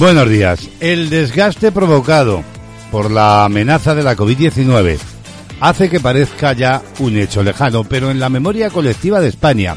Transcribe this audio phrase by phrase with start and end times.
[0.00, 0.66] Buenos días.
[0.80, 2.42] El desgaste provocado
[2.90, 4.98] por la amenaza de la COVID-19
[5.60, 9.76] hace que parezca ya un hecho lejano, pero en la memoria colectiva de España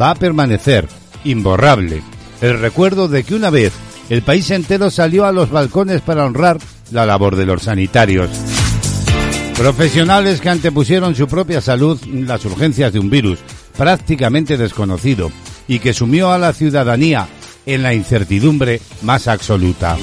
[0.00, 0.86] va a permanecer
[1.24, 2.04] imborrable
[2.40, 3.72] el recuerdo de que una vez
[4.10, 6.58] el país entero salió a los balcones para honrar
[6.92, 8.30] la labor de los sanitarios.
[9.56, 13.40] Profesionales que antepusieron su propia salud las urgencias de un virus
[13.76, 15.32] prácticamente desconocido
[15.66, 17.26] y que sumió a la ciudadanía
[17.66, 19.96] en la incertidumbre más absoluta.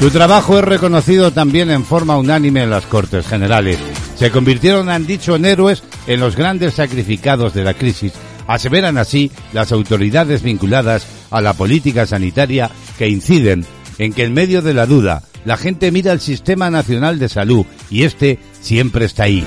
[0.00, 3.78] Su trabajo es reconocido también en forma unánime en las Cortes Generales.
[4.16, 8.12] Se convirtieron, han dicho, en héroes en los grandes sacrificados de la crisis.
[8.46, 13.64] Aseveran así las autoridades vinculadas a la política sanitaria que inciden
[13.98, 17.64] en que en medio de la duda la gente mira el Sistema Nacional de Salud
[17.90, 19.46] y este siempre está ahí.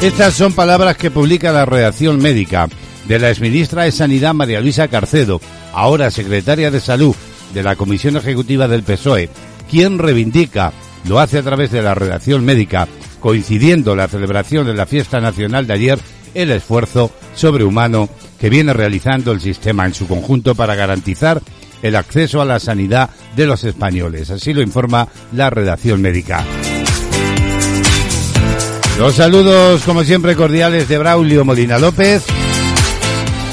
[0.00, 2.68] Estas son palabras que publica la redacción médica
[3.06, 5.40] de la exministra de Sanidad María Luisa Carcedo,
[5.72, 7.14] ahora secretaria de Salud
[7.54, 9.28] de la Comisión Ejecutiva del PSOE,
[9.68, 10.72] quien reivindica,
[11.04, 12.88] lo hace a través de la redacción médica,
[13.20, 15.98] coincidiendo la celebración de la fiesta nacional de ayer,
[16.34, 21.42] el esfuerzo sobrehumano que viene realizando el sistema en su conjunto para garantizar
[21.82, 24.30] el acceso a la sanidad de los españoles.
[24.30, 26.44] Así lo informa la redacción médica.
[28.98, 32.22] Los saludos, como siempre, cordiales de Braulio Molina López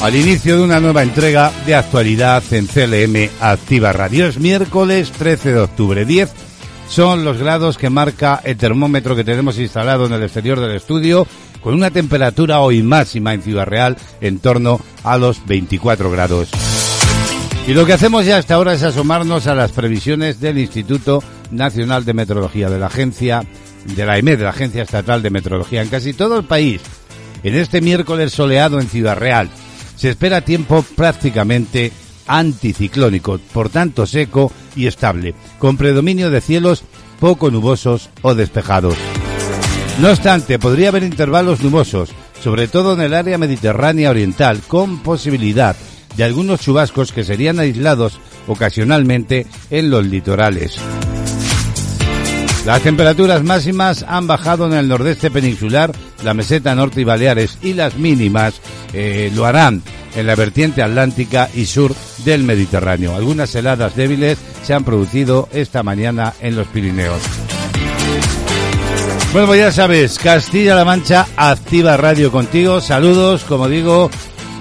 [0.02, 4.28] al inicio de una nueva entrega de actualidad en CLM Activa Radio.
[4.28, 6.06] Es miércoles 13 de octubre.
[6.06, 6.32] 10
[6.88, 11.28] son los grados que marca el termómetro que tenemos instalado en el exterior del estudio,
[11.62, 16.50] con una temperatura hoy máxima en Ciudad Real en torno a los 24 grados.
[17.68, 22.06] Y lo que hacemos ya hasta ahora es asomarnos a las previsiones del Instituto Nacional
[22.06, 23.44] de Meteorología, de la agencia,
[23.84, 26.82] de la EMED, de la Agencia Estatal de Meteorología, en casi todo el país.
[27.44, 29.50] En este miércoles soleado en Ciudad Real,
[29.98, 31.92] se espera tiempo prácticamente
[32.28, 36.84] anticiclónico, por tanto seco y estable, con predominio de cielos
[37.20, 38.96] poco nubosos o despejados.
[40.00, 45.76] No obstante, podría haber intervalos nubosos, sobre todo en el área mediterránea oriental, con posibilidad
[46.16, 50.78] de algunos chubascos que serían aislados ocasionalmente en los litorales.
[52.68, 57.72] Las temperaturas máximas han bajado en el nordeste peninsular, la meseta norte y Baleares y
[57.72, 58.60] las mínimas
[58.92, 59.82] eh, lo harán
[60.18, 61.96] en la vertiente atlántica y sur
[62.26, 63.16] del Mediterráneo.
[63.16, 67.22] Algunas heladas débiles se han producido esta mañana en los Pirineos.
[69.32, 72.82] Bueno, pues ya sabes, Castilla-La Mancha activa radio contigo.
[72.82, 74.12] Saludos, como digo,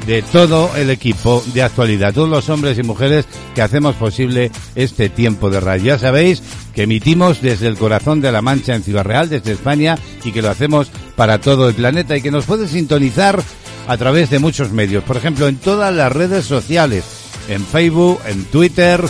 [0.06, 5.08] de todo el equipo de actualidad, todos los hombres y mujeres que hacemos posible este
[5.08, 5.86] tiempo de radio.
[5.86, 6.40] Ya sabéis
[6.76, 10.42] que emitimos desde el corazón de la Mancha en Ciudad Real, desde España, y que
[10.42, 13.42] lo hacemos para todo el planeta y que nos puede sintonizar
[13.88, 15.02] a través de muchos medios.
[15.02, 17.04] Por ejemplo, en todas las redes sociales,
[17.48, 19.02] en Facebook, en Twitter,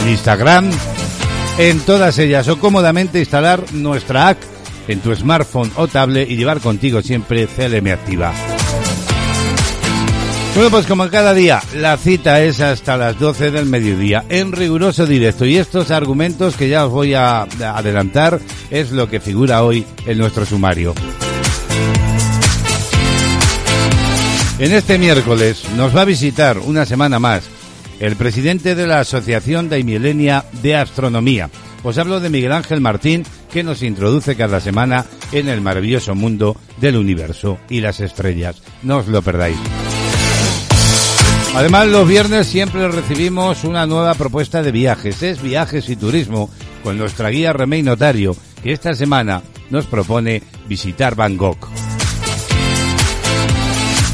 [0.00, 0.70] en Instagram,
[1.58, 4.38] en todas ellas, o cómodamente instalar nuestra app
[4.88, 8.32] en tu smartphone o tablet y llevar contigo siempre CLM Activa.
[10.54, 15.06] Bueno, pues como cada día, la cita es hasta las 12 del mediodía, en riguroso
[15.06, 15.46] directo.
[15.46, 18.40] Y estos argumentos que ya os voy a adelantar
[18.70, 20.94] es lo que figura hoy en nuestro sumario.
[24.58, 27.48] En este miércoles nos va a visitar una semana más
[28.00, 31.48] el presidente de la Asociación Daimilenia de Astronomía.
[31.82, 36.56] Os hablo de Miguel Ángel Martín, que nos introduce cada semana en el maravilloso mundo
[36.78, 38.62] del universo y las estrellas.
[38.82, 39.56] No os lo perdáis.
[41.54, 45.22] Además, los viernes siempre recibimos una nueva propuesta de viajes.
[45.22, 46.48] Es Viajes y Turismo
[46.84, 51.68] con nuestra guía Remey Notario, que esta semana nos propone visitar Bangkok.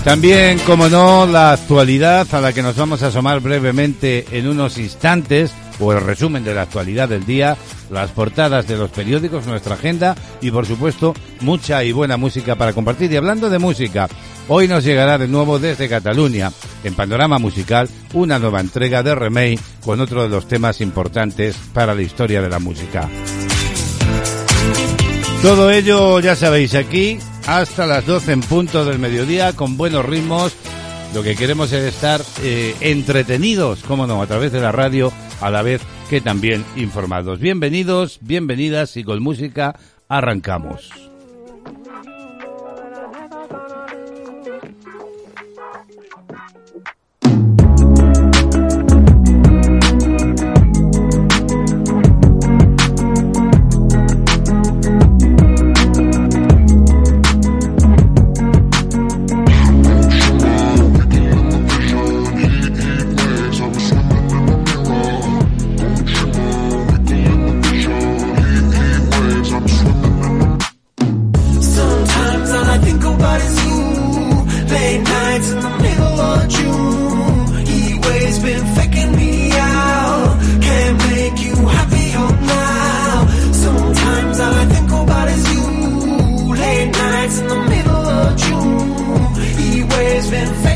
[0.03, 4.79] También, como no, la actualidad a la que nos vamos a asomar brevemente en unos
[4.79, 7.57] instantes, o el resumen de la actualidad del día,
[7.91, 12.73] las portadas de los periódicos, nuestra agenda y, por supuesto, mucha y buena música para
[12.73, 13.13] compartir.
[13.13, 14.09] Y hablando de música,
[14.49, 16.53] hoy nos llegará de nuevo desde Cataluña,
[16.85, 21.95] en Panorama Musical, una nueva entrega de Remake con otro de los temas importantes para
[21.95, 23.09] la historia de la música.
[25.43, 30.55] Todo ello, ya sabéis, aquí hasta las 12 en punto del mediodía con buenos ritmos.
[31.15, 35.51] Lo que queremos es estar eh, entretenidos, cómo no, a través de la radio, a
[35.51, 37.39] la vez que también informados.
[37.39, 39.79] Bienvenidos, bienvenidas y con música
[40.09, 41.16] arrancamos.
[90.31, 90.76] been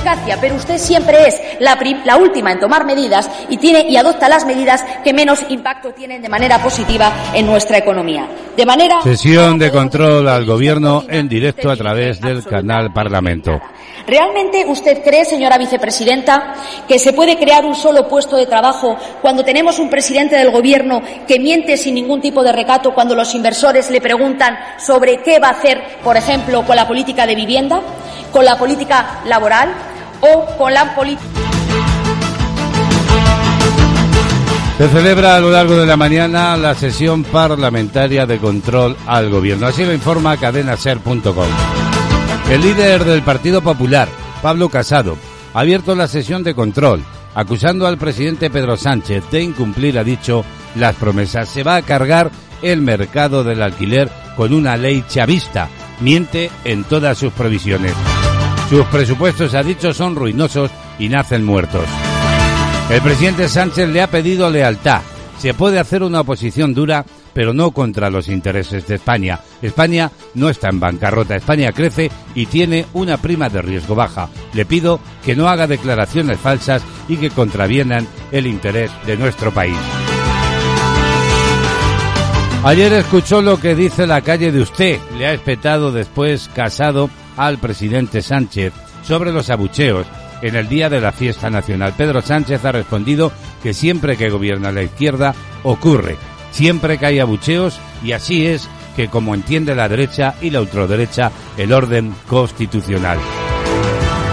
[0.39, 4.45] pero usted siempre es la, la, última en tomar medidas y, tiene, y adopta las
[4.45, 8.27] medidas que menos impacto tienen de manera positiva en nuestra economía.
[8.55, 13.59] De manera Sesión de control al Gobierno en directo a través del canal Parlamento.
[14.07, 16.55] ¿Realmente usted cree, señora vicepresidenta,
[16.87, 21.01] que se puede crear un solo puesto de trabajo cuando tenemos un presidente del Gobierno
[21.27, 25.49] que miente sin ningún tipo de recato cuando los inversores le preguntan sobre qué va
[25.49, 27.81] a hacer, por ejemplo, con la política de vivienda,
[28.31, 29.69] con la política laboral?
[30.21, 31.27] O con la política.
[34.81, 39.67] Se celebra a lo largo de la mañana la sesión parlamentaria de control al gobierno.
[39.67, 41.47] Así lo informa cadenaser.com.
[42.49, 44.07] El líder del Partido Popular,
[44.41, 45.17] Pablo Casado,
[45.53, 47.03] ha abierto la sesión de control,
[47.35, 50.43] acusando al presidente Pedro Sánchez de incumplir, ha dicho,
[50.75, 51.47] las promesas.
[51.47, 52.31] Se va a cargar
[52.63, 55.69] el mercado del alquiler con una ley chavista.
[55.99, 57.93] Miente en todas sus previsiones.
[58.71, 61.83] Sus presupuestos, ha dicho, son ruinosos y nacen muertos.
[62.89, 65.01] El presidente Sánchez le ha pedido lealtad.
[65.39, 69.41] Se puede hacer una oposición dura, pero no contra los intereses de España.
[69.61, 74.29] España no está en bancarrota, España crece y tiene una prima de riesgo baja.
[74.53, 79.75] Le pido que no haga declaraciones falsas y que contravienan el interés de nuestro país.
[82.63, 84.97] Ayer escuchó lo que dice la calle de usted.
[85.17, 88.73] Le ha espetado después casado al presidente Sánchez
[89.03, 90.05] sobre los abucheos
[90.41, 91.93] en el día de la fiesta nacional.
[91.95, 96.17] Pedro Sánchez ha respondido que siempre que gobierna la izquierda ocurre,
[96.51, 101.31] siempre que hay abucheos y así es que como entiende la derecha y la ultraderecha
[101.57, 103.17] el orden constitucional.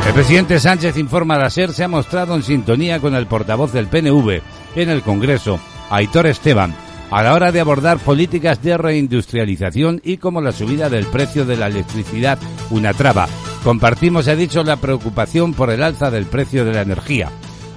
[0.06, 3.88] El presidente Sánchez informa la SER se ha mostrado en sintonía con el portavoz del
[3.88, 4.40] PNV
[4.74, 6.74] en el Congreso, Aitor Esteban,
[7.10, 11.56] a la hora de abordar políticas de reindustrialización y como la subida del precio de
[11.56, 12.38] la electricidad
[12.70, 13.28] una traba.
[13.64, 17.30] Compartimos, ha dicho, la preocupación por el alza del precio de la energía.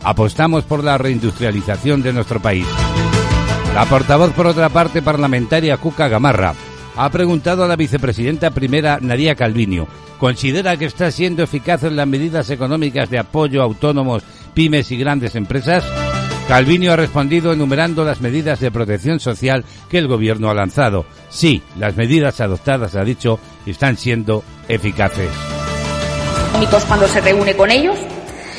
[0.04, 2.66] Apostamos por la reindustrialización de nuestro país.
[3.74, 6.54] La portavoz, por otra parte, parlamentaria Cuca Gamarra,
[6.98, 9.88] ha preguntado a la vicepresidenta primera Nadia Calviño,
[10.20, 14.24] ¿considera que está siendo eficaz en las medidas económicas de apoyo a autónomos
[14.54, 15.86] pymes y grandes empresas?
[16.52, 21.06] Calviño ha respondido enumerando las medidas de protección social que el gobierno ha lanzado.
[21.30, 25.30] Sí, las medidas adoptadas, ha dicho, están siendo eficaces.
[26.90, 27.98] Cuando se reúne con ellos,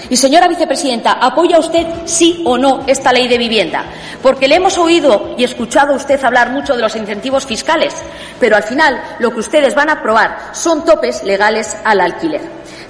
[0.08, 3.84] y señora vicepresidenta, ¿apoya usted sí o no esta ley de vivienda?
[4.22, 7.94] Porque le hemos oído y escuchado a usted hablar mucho de los incentivos fiscales,
[8.40, 12.40] pero al final lo que ustedes van a aprobar son topes legales al alquiler.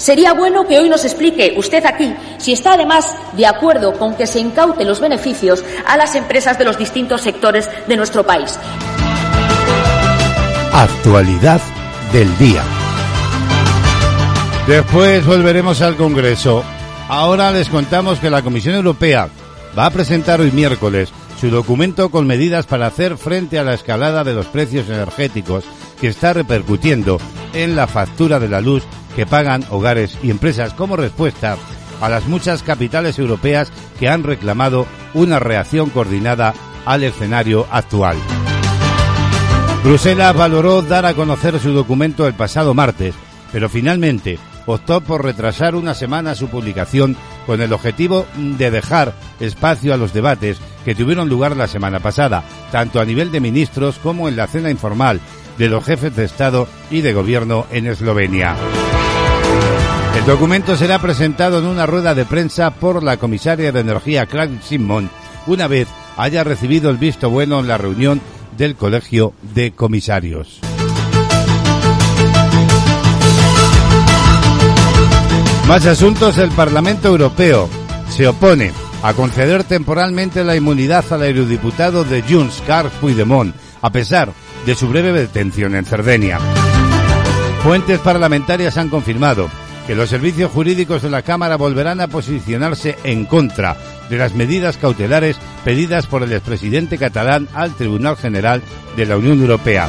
[0.02, 4.26] Sería bueno que hoy nos explique usted aquí si está además de acuerdo con que
[4.26, 8.58] se incauten los beneficios a las empresas de los distintos sectores de nuestro país.
[10.72, 11.60] Actualidad
[12.12, 12.64] del día.
[14.66, 16.64] Después volveremos al Congreso.
[17.08, 19.28] Ahora les contamos que la Comisión Europea
[19.78, 24.24] va a presentar hoy miércoles su documento con medidas para hacer frente a la escalada
[24.24, 25.62] de los precios energéticos
[26.02, 27.20] que está repercutiendo
[27.54, 28.82] en la factura de la luz
[29.14, 31.56] que pagan hogares y empresas como respuesta
[32.00, 36.54] a las muchas capitales europeas que han reclamado una reacción coordinada
[36.86, 38.16] al escenario actual.
[39.84, 43.14] Bruselas valoró dar a conocer su documento el pasado martes,
[43.52, 47.16] pero finalmente optó por retrasar una semana su publicación
[47.46, 52.42] con el objetivo de dejar espacio a los debates que tuvieron lugar la semana pasada,
[52.72, 55.20] tanto a nivel de ministros como en la cena informal
[55.58, 58.56] de los jefes de Estado y de Gobierno en Eslovenia.
[60.16, 64.62] El documento será presentado en una rueda de prensa por la comisaria de Energía Clark
[64.62, 65.10] Simon
[65.46, 68.20] una vez haya recibido el visto bueno en la reunión
[68.56, 70.60] del Colegio de Comisarios.
[75.66, 76.36] Más asuntos.
[76.38, 77.68] El Parlamento Europeo
[78.10, 84.32] se opone a conceder temporalmente la inmunidad al eurodiputado de Junts, Carl Puigdemont, a pesar
[84.66, 86.38] de su breve detención en Cerdeña.
[87.62, 89.48] Fuentes parlamentarias han confirmado
[89.86, 93.76] que los servicios jurídicos de la Cámara volverán a posicionarse en contra
[94.08, 98.62] de las medidas cautelares pedidas por el expresidente catalán al Tribunal General
[98.96, 99.88] de la Unión Europea.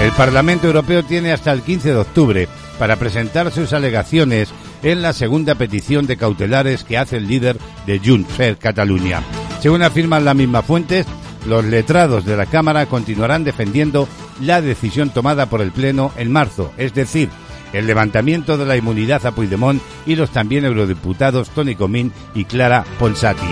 [0.00, 4.50] El Parlamento Europeo tiene hasta el 15 de octubre para presentar sus alegaciones
[4.84, 9.22] en la segunda petición de cautelares que hace el líder de Junts per Cataluña.
[9.60, 11.04] Según afirman las mismas fuentes,
[11.48, 14.08] los letrados de la Cámara continuarán defendiendo
[14.40, 17.30] la decisión tomada por el Pleno en marzo, es decir,
[17.72, 22.84] el levantamiento de la inmunidad a Puigdemont y los también eurodiputados Tony Comín y Clara
[22.98, 23.46] Ponsati.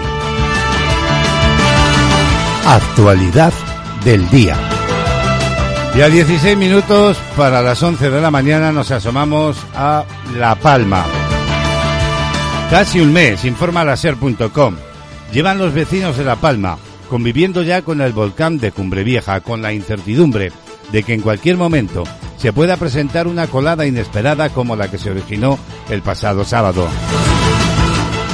[2.67, 3.53] Actualidad
[4.05, 4.57] del día.
[5.97, 10.05] Y a 16 minutos para las 11 de la mañana nos asomamos a
[10.39, 11.05] La Palma.
[12.71, 14.77] Casi un mes, informa la SER.com.
[15.33, 16.77] Llevan los vecinos de La Palma
[17.09, 20.53] conviviendo ya con el volcán de Cumbre Vieja, con la incertidumbre
[20.93, 22.05] de que en cualquier momento
[22.37, 25.59] se pueda presentar una colada inesperada como la que se originó
[25.91, 26.89] el pasado sábado.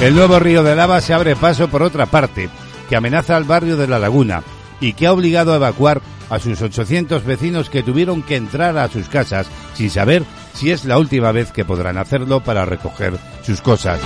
[0.01, 2.49] El nuevo río de lava se abre paso por otra parte,
[2.89, 4.43] que amenaza al barrio de La Laguna
[4.81, 8.89] y que ha obligado a evacuar a sus 800 vecinos que tuvieron que entrar a
[8.89, 13.13] sus casas sin saber si es la última vez que podrán hacerlo para recoger
[13.43, 13.99] sus cosas.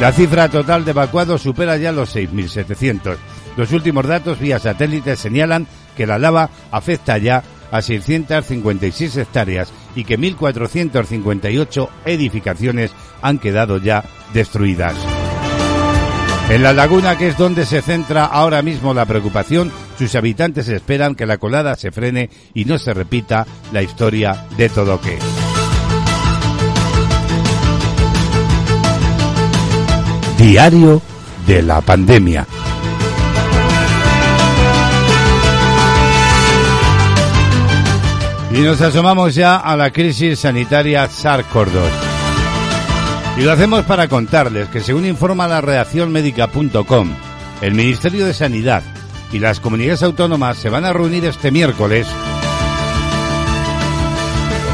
[0.00, 3.16] La cifra total de evacuados supera ya los 6.700.
[3.56, 10.04] Los últimos datos vía satélite señalan que la lava afecta ya a 656 hectáreas y
[10.04, 12.90] que 1.458 edificaciones
[13.22, 14.94] han quedado ya destruidas.
[16.50, 21.14] En la laguna, que es donde se centra ahora mismo la preocupación, sus habitantes esperan
[21.14, 25.18] que la colada se frene y no se repita la historia de Todoque.
[30.38, 31.00] Diario
[31.46, 32.46] de la pandemia.
[38.54, 41.90] Y nos asomamos ya a la crisis sanitaria SARS-CoV-2.
[43.36, 47.10] Y lo hacemos para contarles que según informa la redacción médica.com,
[47.60, 48.84] el Ministerio de Sanidad
[49.32, 52.06] y las comunidades autónomas se van a reunir este miércoles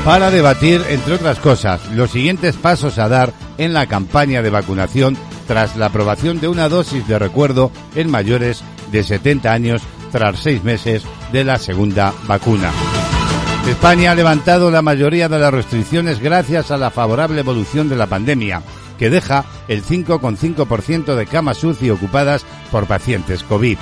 [0.05, 5.17] para debatir, entre otras cosas, los siguientes pasos a dar en la campaña de vacunación
[5.47, 9.83] tras la aprobación de una dosis de recuerdo en mayores de 70 años
[10.13, 12.71] tras seis meses de la segunda vacuna.
[13.69, 18.07] España ha levantado la mayoría de las restricciones gracias a la favorable evolución de la
[18.07, 18.63] pandemia,
[18.99, 23.79] que deja el 5,5% de camas UCI ocupadas por pacientes COVID.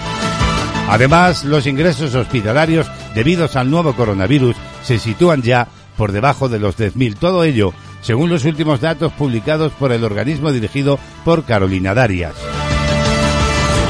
[0.88, 6.78] Además, los ingresos hospitalarios debidos al nuevo coronavirus se sitúan ya por debajo de los
[6.78, 7.16] 10.000.
[7.16, 12.34] Todo ello, según los últimos datos publicados por el organismo dirigido por Carolina Darias.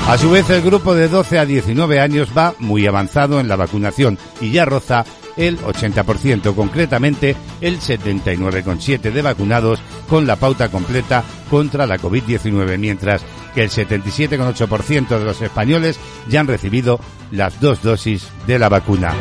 [0.08, 3.56] A su vez, el grupo de 12 a 19 años va muy avanzado en la
[3.56, 5.04] vacunación y ya roza
[5.38, 13.22] el 80%, concretamente el 79,7% de vacunados con la pauta completa contra la COVID-19, mientras
[13.54, 19.14] que el 77,8% de los españoles ya han recibido las dos dosis de la vacuna.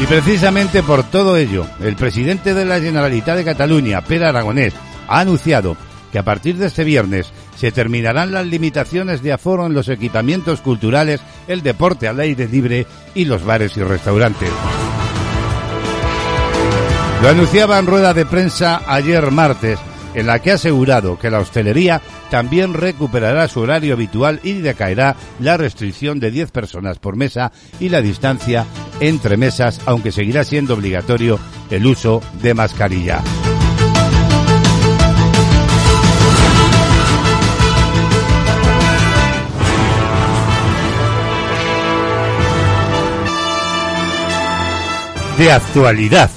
[0.00, 4.72] Y precisamente por todo ello, el presidente de la Generalitat de Cataluña, Pere Aragonés,
[5.08, 5.76] ha anunciado
[6.12, 10.60] que a partir de este viernes se terminarán las limitaciones de aforo en los equipamientos
[10.60, 14.50] culturales, el deporte al aire libre y los bares y restaurantes.
[17.20, 19.80] Lo anunciaba en rueda de prensa ayer martes,
[20.14, 22.00] en la que ha asegurado que la hostelería
[22.30, 27.50] también recuperará su horario habitual y decaerá la restricción de 10 personas por mesa
[27.80, 28.66] y la distancia
[29.00, 33.20] entre mesas, aunque seguirá siendo obligatorio el uso de mascarilla.
[45.38, 46.30] De actualidad,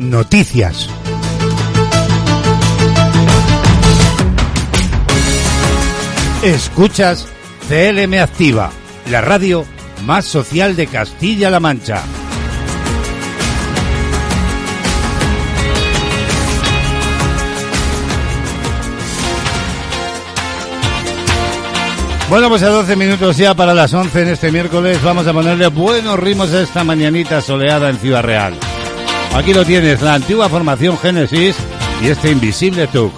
[0.00, 0.88] noticias.
[6.42, 7.28] Escuchas
[7.68, 8.72] CLM Activa,
[9.08, 9.64] la radio
[10.04, 12.02] más social de Castilla-La Mancha.
[22.30, 25.66] Bueno, pues a 12 minutos ya para las 11 en este miércoles vamos a ponerle
[25.66, 28.54] buenos ritmos a esta mañanita soleada en Ciudad Real.
[29.34, 31.56] Aquí lo tienes, la antigua formación Génesis
[32.00, 33.12] y este invisible Tuk.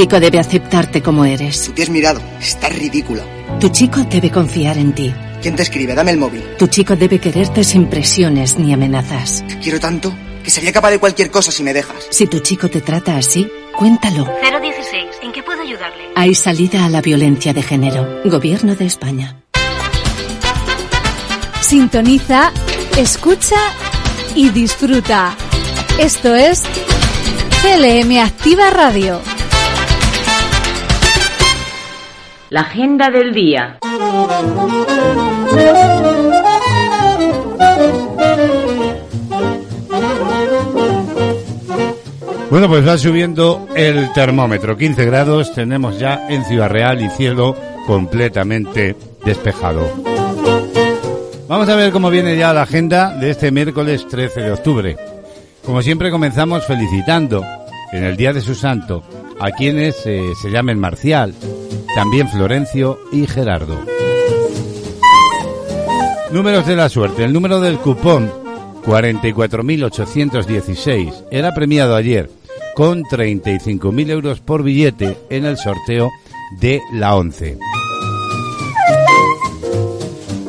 [0.00, 1.64] Chico debe aceptarte como eres.
[1.64, 2.22] Tú te has mirado.
[2.40, 3.22] Estás ridícula.
[3.60, 5.12] Tu chico debe confiar en ti.
[5.42, 5.94] ¿Quién te escribe?
[5.94, 6.42] Dame el móvil.
[6.56, 9.44] Tu chico debe quererte sin presiones ni amenazas.
[9.46, 10.10] Te quiero tanto
[10.42, 12.06] que sería capaz de cualquier cosa si me dejas.
[12.08, 14.24] Si tu chico te trata así, cuéntalo.
[14.40, 15.04] 016.
[15.22, 16.04] ¿En qué puedo ayudarle.
[16.16, 18.22] Hay salida a la violencia de género.
[18.24, 19.42] Gobierno de España.
[21.60, 22.52] Sintoniza,
[22.96, 23.60] escucha
[24.34, 25.36] y disfruta.
[25.98, 26.62] Esto es
[27.60, 29.20] CLM Activa Radio.
[32.50, 33.78] La agenda del día.
[42.50, 44.76] Bueno, pues va subiendo el termómetro.
[44.76, 47.54] 15 grados tenemos ya en Ciudad Real y cielo
[47.86, 49.88] completamente despejado.
[51.46, 54.96] Vamos a ver cómo viene ya la agenda de este miércoles 13 de octubre.
[55.64, 57.44] Como siempre comenzamos felicitando
[57.92, 59.04] en el Día de su Santo
[59.40, 61.34] a quienes eh, se llamen Marcial,
[61.94, 63.80] también Florencio y Gerardo.
[66.30, 67.24] Números de la suerte.
[67.24, 68.32] El número del cupón
[68.84, 72.30] 44.816 era premiado ayer
[72.74, 76.10] con 35.000 euros por billete en el sorteo
[76.60, 77.56] de la 11.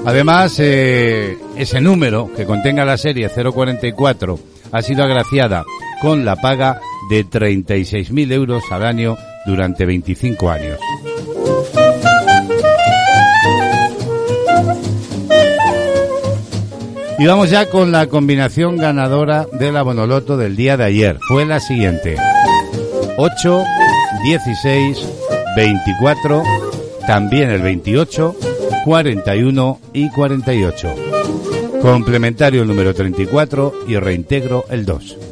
[0.05, 4.39] Además, eh, ese número que contenga la serie 044
[4.71, 5.63] ha sido agraciada
[6.01, 10.79] con la paga de 36.000 euros al año durante 25 años.
[17.19, 21.19] Y vamos ya con la combinación ganadora de la Bonoloto del día de ayer.
[21.27, 22.15] Fue la siguiente.
[23.17, 23.63] 8,
[24.23, 24.97] 16,
[25.57, 26.43] 24,
[27.05, 28.35] también el 28,
[28.85, 30.95] 41 y 48.
[31.81, 35.30] Complementario el número 34 y reintegro el 2.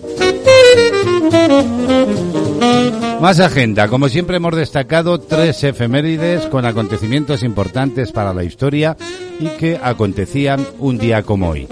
[3.22, 3.88] Más agenda.
[3.90, 8.96] Como siempre hemos destacado tres efemérides con acontecimientos importantes para la historia
[9.40, 11.68] y que acontecían un día como hoy.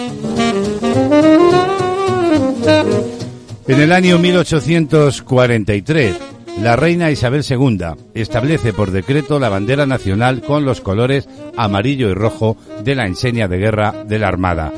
[3.67, 6.15] En el año 1843,
[6.61, 7.79] la reina Isabel II
[8.13, 13.47] establece por decreto la bandera nacional con los colores amarillo y rojo de la enseña
[13.47, 14.73] de guerra de la Armada.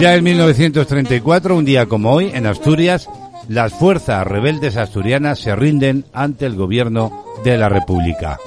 [0.00, 3.08] Ya en 1934, un día como hoy, en Asturias,
[3.48, 8.38] las fuerzas rebeldes asturianas se rinden ante el gobierno de la República.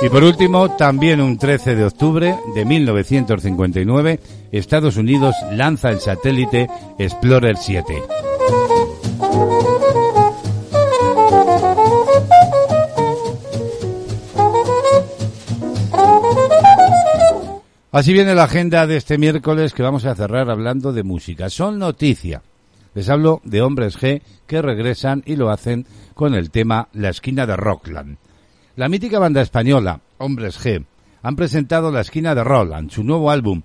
[0.00, 6.68] Y por último, también un 13 de octubre de 1959, Estados Unidos lanza el satélite
[6.98, 8.02] Explorer 7.
[17.92, 21.50] Así viene la agenda de este miércoles que vamos a cerrar hablando de música.
[21.50, 22.40] Son noticia.
[22.94, 27.46] Les hablo de hombres G que regresan y lo hacen con el tema La esquina
[27.46, 28.16] de Rockland.
[28.76, 30.84] La mítica banda española, Hombres G,
[31.22, 33.62] han presentado La esquina de Roland, su nuevo álbum,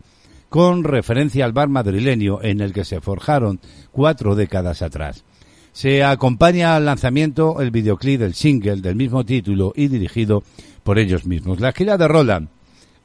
[0.49, 3.59] con referencia al bar madrileño en el que se forjaron
[3.91, 5.23] cuatro décadas atrás.
[5.71, 10.41] Se acompaña al lanzamiento el videoclip del single del mismo título y dirigido
[10.83, 11.59] por ellos mismos.
[11.59, 12.49] La esquina de Roland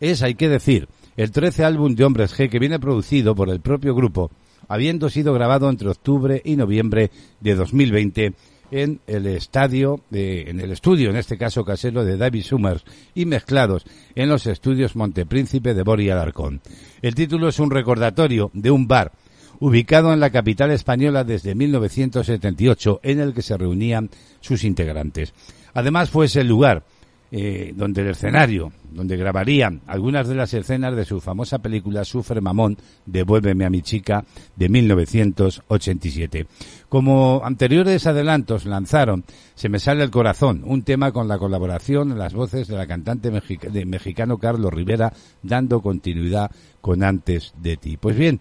[0.01, 0.89] es, hay que decir,
[1.21, 4.31] el 13 álbum de Hombres G que viene producido por el propio grupo,
[4.69, 8.33] habiendo sido grabado entre octubre y noviembre de 2020
[8.71, 13.85] en el estadio, en el estudio, en este caso casero, de David Summers y mezclados
[14.15, 16.63] en los estudios Montepríncipe de Boria Alarcón.
[17.03, 19.13] El título es un recordatorio de un bar
[19.59, 24.09] ubicado en la capital española desde 1978 en el que se reunían
[24.41, 25.35] sus integrantes.
[25.75, 26.83] Además fue ese lugar
[27.33, 32.41] eh, donde el escenario, donde grabarían algunas de las escenas de su famosa película Sufre
[32.41, 34.25] Mamón, Devuélveme a mi chica,
[34.57, 36.47] de 1987.
[36.89, 42.35] Como anteriores adelantos lanzaron Se me sale el corazón, un tema con la colaboración las
[42.35, 45.13] voces de la cantante mexicano Carlos Rivera,
[45.43, 47.97] dando continuidad con Antes de ti.
[47.97, 48.41] Pues bien,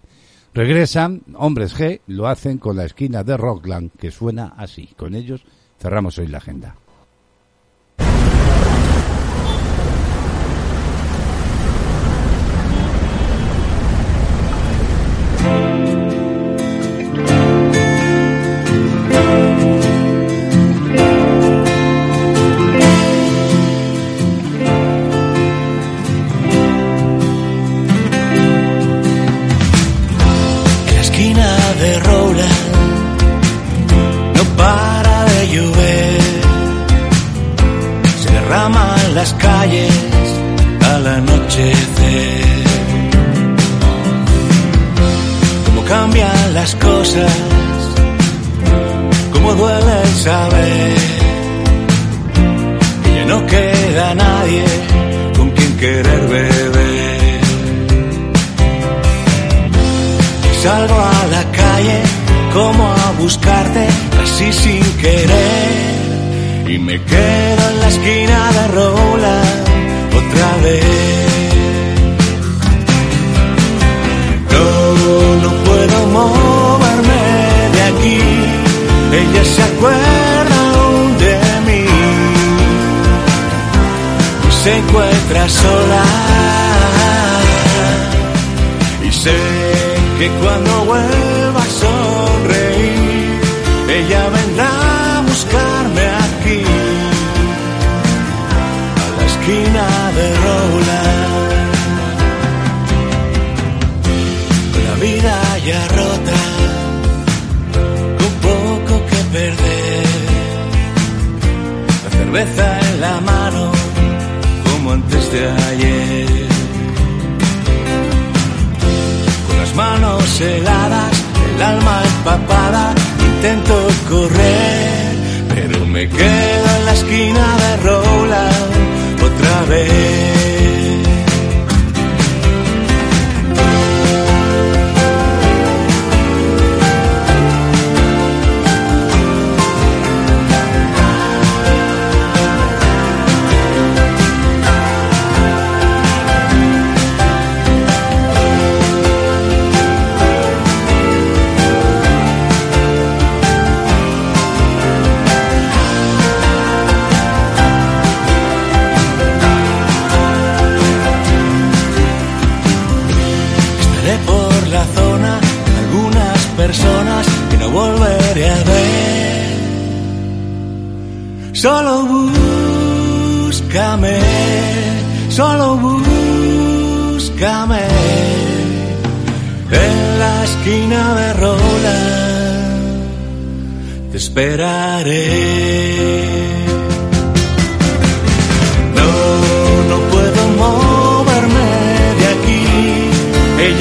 [0.52, 4.88] regresan, hombres G, lo hacen con la esquina de Rockland, que suena así.
[4.96, 5.44] Con ellos
[5.78, 6.74] cerramos hoy la agenda.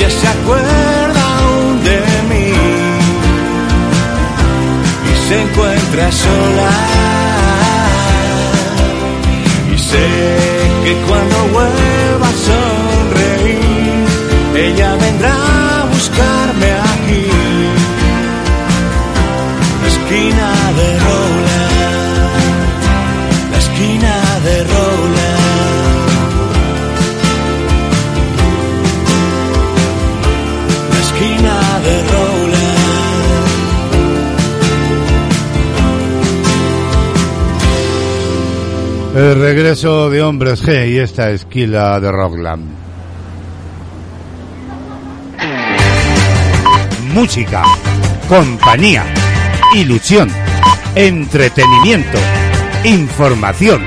[0.09, 2.51] Se acuerda aún de mí
[5.09, 6.71] y se encuentra sola.
[9.73, 10.07] Y sé
[10.83, 11.38] que cuando
[39.29, 42.65] El regreso de Hombres G y esta esquila de Rockland.
[47.13, 47.61] Música,
[48.27, 49.05] compañía,
[49.75, 50.31] ilusión,
[50.95, 52.17] entretenimiento,
[52.83, 53.83] información.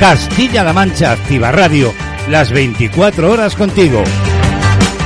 [0.00, 1.92] Castilla-La Mancha Activa Radio,
[2.28, 4.02] las 24 horas contigo.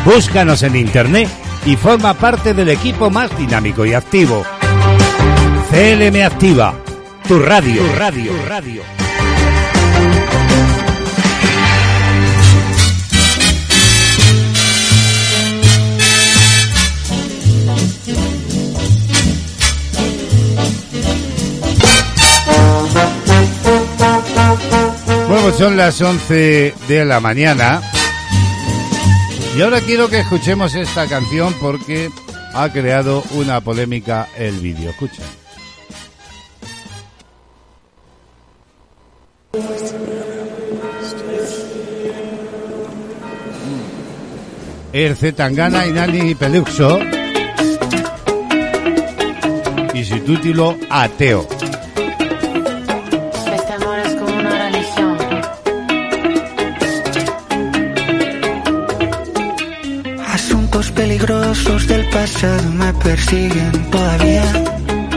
[0.06, 1.28] Búscanos en internet
[1.66, 4.42] y forma parte del equipo más dinámico y activo.
[5.70, 6.79] CLM Activa,
[7.30, 8.82] tu radio, tu radio, tu radio.
[25.28, 27.80] Bueno, pues son las 11 de la mañana.
[29.56, 32.10] Y ahora quiero que escuchemos esta canción porque
[32.54, 34.90] ha creado una polémica el vídeo.
[34.90, 35.22] Escucha.
[44.92, 46.98] El Zetangana y Nani Peluxo
[49.94, 51.46] y su título Ateo.
[53.55, 55.16] Este amor es como una religión.
[60.26, 64.42] Asuntos peligrosos del pasado me persiguen todavía.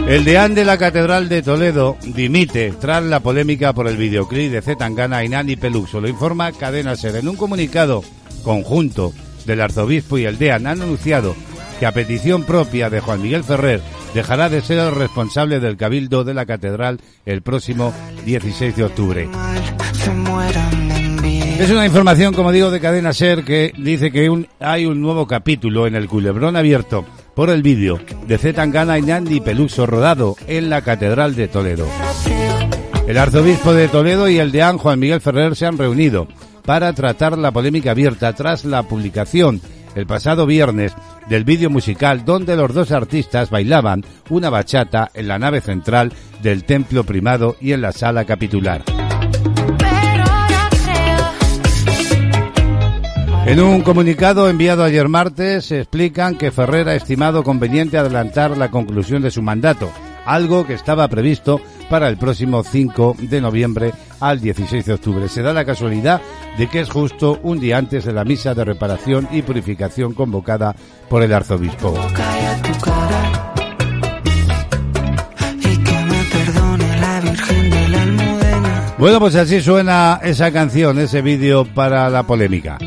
[0.08, 4.62] El deán de la Catedral de Toledo dimite tras la polémica por el videoclip de
[4.62, 6.00] Zetangana y Nani Peluxo.
[6.00, 7.16] Lo informa Cadena Ser.
[7.16, 8.04] En un comunicado
[8.44, 9.14] conjunto
[9.46, 11.36] del arzobispo y el deán han anunciado
[11.80, 13.82] que a petición propia de Juan Miguel Ferrer
[14.14, 17.94] dejará de ser el responsable del cabildo de la catedral el próximo
[18.26, 19.30] 16 de octubre.
[21.60, 25.88] Es una información, como digo, de Cadena Ser que dice que hay un nuevo capítulo
[25.88, 30.82] en el culebrón abierto por el vídeo de Zetangana y Nandi Peluso rodado en la
[30.82, 31.88] Catedral de Toledo.
[33.08, 36.28] El arzobispo de Toledo y el deán Juan Miguel Ferrer se han reunido
[36.66, 39.62] para tratar la polémica abierta tras la publicación
[39.96, 40.94] el pasado viernes
[41.30, 46.64] del vídeo musical donde los dos artistas bailaban una bachata en la nave central del
[46.64, 48.84] templo primado y en la sala capitular.
[53.46, 58.72] En un comunicado enviado ayer martes se explican que Ferrer ha estimado conveniente adelantar la
[58.72, 59.92] conclusión de su mandato,
[60.26, 65.28] algo que estaba previsto para el próximo 5 de noviembre al 16 de octubre.
[65.28, 66.22] Se da la casualidad
[66.58, 70.76] de que es justo un día antes de la misa de reparación y purificación convocada
[71.10, 71.94] por el arzobispo.
[78.98, 82.78] Bueno, pues así suena esa canción, ese vídeo para la polémica.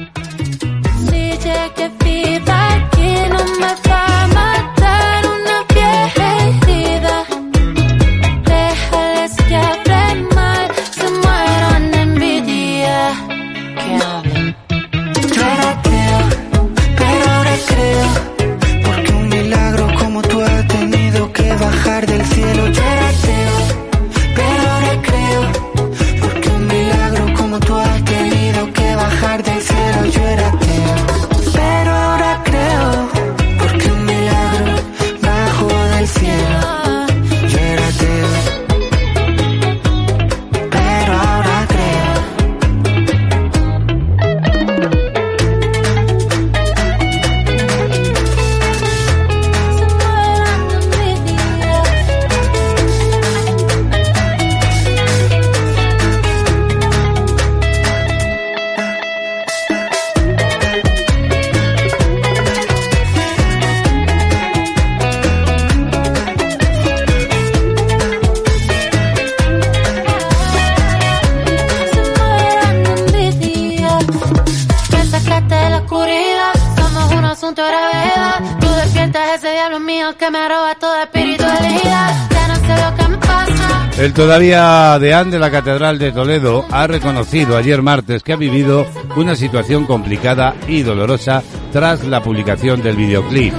[83.98, 88.86] El todavía deán de la Catedral de Toledo ha reconocido ayer martes que ha vivido
[89.16, 93.54] una situación complicada y dolorosa tras la publicación del videoclip.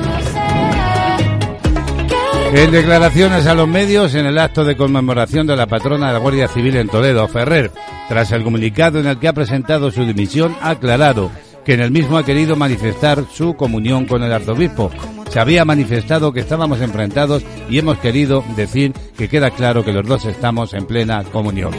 [2.54, 6.20] En declaraciones a los medios en el acto de conmemoración de la patrona de la
[6.20, 7.72] Guardia Civil en Toledo, Ferrer,
[8.08, 11.32] tras el comunicado en el que ha presentado su dimisión, ha aclarado
[11.66, 14.92] que en el mismo ha querido manifestar su comunión con el arzobispo,
[15.30, 20.06] se había manifestado que estábamos enfrentados y hemos querido decir que queda claro que los
[20.06, 21.74] dos estamos en plena comunión.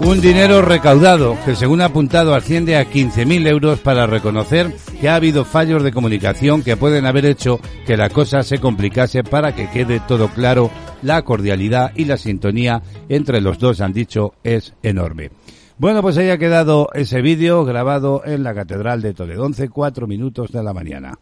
[0.00, 5.16] Un dinero recaudado que según ha apuntado asciende a 15.000 euros para reconocer que ha
[5.16, 9.68] habido fallos de comunicación que pueden haber hecho que la cosa se complicase para que
[9.68, 10.70] quede todo claro.
[11.02, 15.30] La cordialidad y la sintonía entre los dos han dicho es enorme.
[15.78, 20.06] Bueno, pues ahí ha quedado ese vídeo grabado en la Catedral de Toledo, 11, 4
[20.06, 21.18] minutos de la mañana.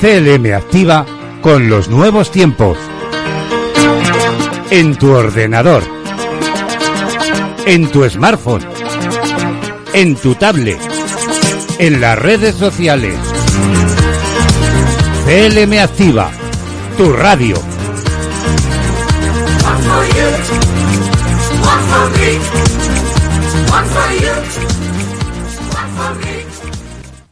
[0.00, 1.04] CLM activa
[1.42, 2.78] con los nuevos tiempos.
[4.70, 5.82] En tu ordenador.
[7.66, 8.62] En tu smartphone.
[9.92, 10.80] En tu tablet.
[11.78, 13.18] En las redes sociales.
[15.26, 16.30] CLM activa.
[16.96, 17.56] Tu radio.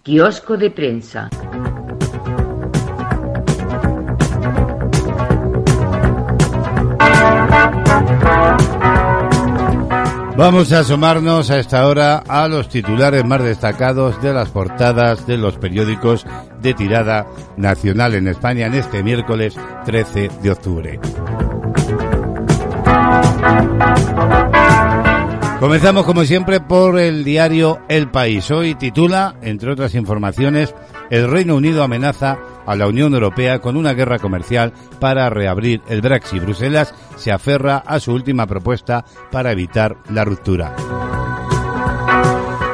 [0.03, 1.29] Kiosco de prensa.
[10.37, 15.37] Vamos a asomarnos a esta hora a los titulares más destacados de las portadas de
[15.37, 16.25] los periódicos
[16.63, 21.01] de tirada nacional en España en este miércoles 13 de octubre.
[25.61, 28.49] Comenzamos como siempre por el diario El País.
[28.53, 30.73] Hoy titula, entre otras informaciones,
[31.11, 36.01] El Reino Unido amenaza a la Unión Europea con una guerra comercial para reabrir el
[36.01, 36.43] Brexit.
[36.43, 40.77] Bruselas se aferra a su última propuesta para evitar la ruptura.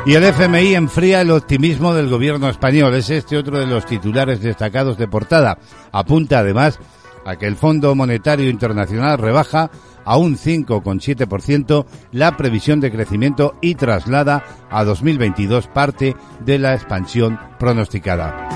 [0.05, 2.95] Y el FMI enfría el optimismo del gobierno español.
[2.95, 5.57] Es este otro de los titulares destacados de portada.
[5.91, 6.79] Apunta además
[7.25, 9.71] a que el Fondo Monetario Internacional rebaja
[10.05, 17.39] a un 5,7% la previsión de crecimiento y traslada a 2022 parte de la expansión
[17.59, 18.49] pronosticada.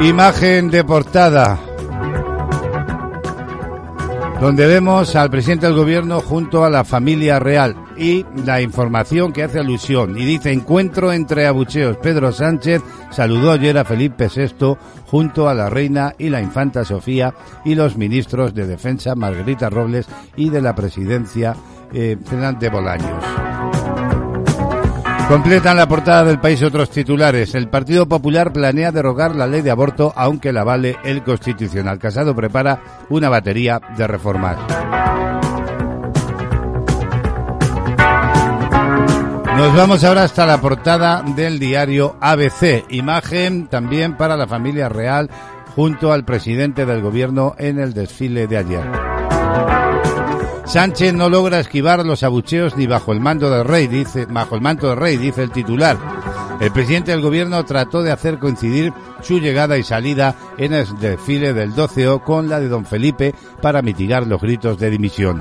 [0.00, 1.60] Imagen de portada.
[4.42, 9.44] donde vemos al presidente del gobierno junto a la familia real y la información que
[9.44, 11.96] hace alusión y dice encuentro entre abucheos.
[11.98, 14.76] Pedro Sánchez saludó ayer a Felipe VI
[15.06, 17.32] junto a la reina y la infanta Sofía
[17.64, 21.54] y los ministros de Defensa Margarita Robles y de la presidencia
[21.92, 23.22] eh, Fernández Bolaños.
[25.28, 27.54] Completan la portada del país otros titulares.
[27.54, 32.00] El Partido Popular planea derogar la ley de aborto aunque la vale el Constitucional.
[32.00, 34.58] Casado prepara una batería de reformas.
[39.56, 42.86] Nos vamos ahora hasta la portada del diario ABC.
[42.88, 45.30] Imagen también para la familia real
[45.74, 48.90] junto al presidente del gobierno en el desfile de ayer.
[50.64, 54.62] Sánchez no logra esquivar los abucheos ni bajo el mando del rey, dice, bajo el
[54.62, 55.98] manto del rey, dice el titular.
[56.60, 61.52] El presidente del gobierno trató de hacer coincidir su llegada y salida en el desfile
[61.52, 65.40] del 12O con la de don Felipe para mitigar los gritos de dimisión.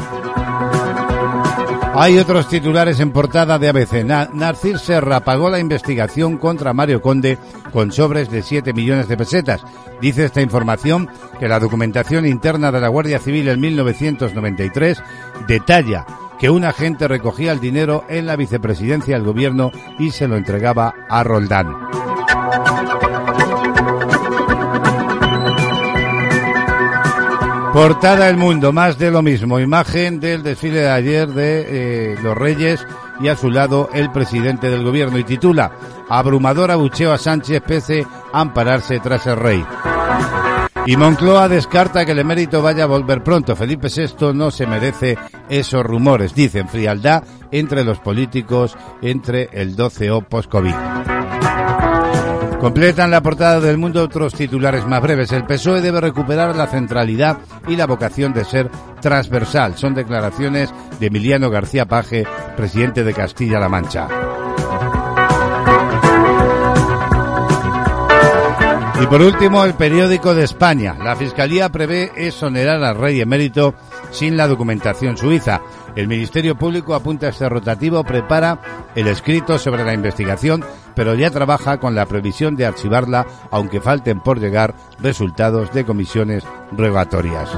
[1.93, 4.05] Hay otros titulares en portada de ABC.
[4.05, 7.37] Narcís Serra pagó la investigación contra Mario Conde
[7.73, 9.63] con sobres de 7 millones de pesetas.
[9.99, 15.03] Dice esta información que la documentación interna de la Guardia Civil en 1993
[15.47, 16.05] detalla
[16.39, 20.93] que un agente recogía el dinero en la vicepresidencia del gobierno y se lo entregaba
[21.09, 21.75] a Roldán.
[27.73, 29.57] Portada El Mundo, más de lo mismo.
[29.57, 31.65] Imagen del desfile de ayer de
[32.13, 32.85] eh, los Reyes
[33.21, 35.71] y a su lado el presidente del gobierno y titula
[36.09, 39.65] Abrumador abucheo a Sánchez pese a ampararse tras el rey.
[40.85, 43.55] Y Moncloa descarta que el emérito vaya a volver pronto.
[43.55, 45.17] Felipe VI no se merece
[45.47, 51.10] esos rumores, dicen frialdad entre los políticos entre el 12O post-COVID.
[52.61, 55.31] Completan la portada del mundo otros titulares más breves.
[55.31, 58.69] El PSOE debe recuperar la centralidad y la vocación de ser
[59.01, 59.75] transversal.
[59.77, 62.23] Son declaraciones de Emiliano García Paje,
[62.55, 64.07] presidente de Castilla-La Mancha.
[69.01, 70.95] Y por último, el periódico de España.
[71.03, 73.73] La Fiscalía prevé exonerar al rey emérito
[74.11, 75.61] sin la documentación suiza.
[75.95, 78.59] El Ministerio Público apunta a este rotativo, prepara
[78.95, 80.63] el escrito sobre la investigación,
[80.95, 86.43] pero ya trabaja con la previsión de archivarla, aunque falten por llegar resultados de comisiones
[86.71, 87.49] rogatorias.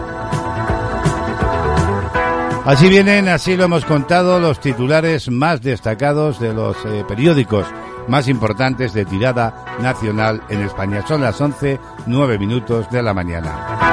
[2.66, 7.68] Así vienen, así lo hemos contado, los titulares más destacados de los eh, periódicos
[8.08, 11.06] más importantes de tirada nacional en España.
[11.06, 13.84] Son las 11, 9 minutos de la mañana.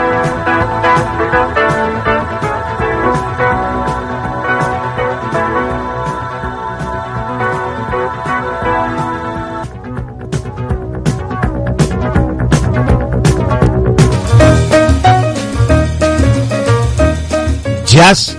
[18.03, 18.34] Jazz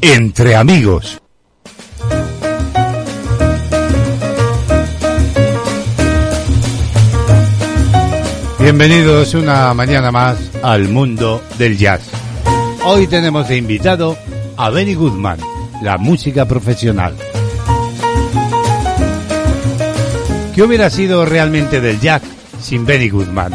[0.00, 1.22] entre amigos.
[8.58, 12.00] Bienvenidos una mañana más al mundo del jazz.
[12.84, 14.18] Hoy tenemos de invitado
[14.56, 15.38] a Benny Goodman,
[15.80, 17.14] la música profesional.
[20.56, 22.22] ¿Qué hubiera sido realmente del jazz
[22.60, 23.52] sin Benny Goodman?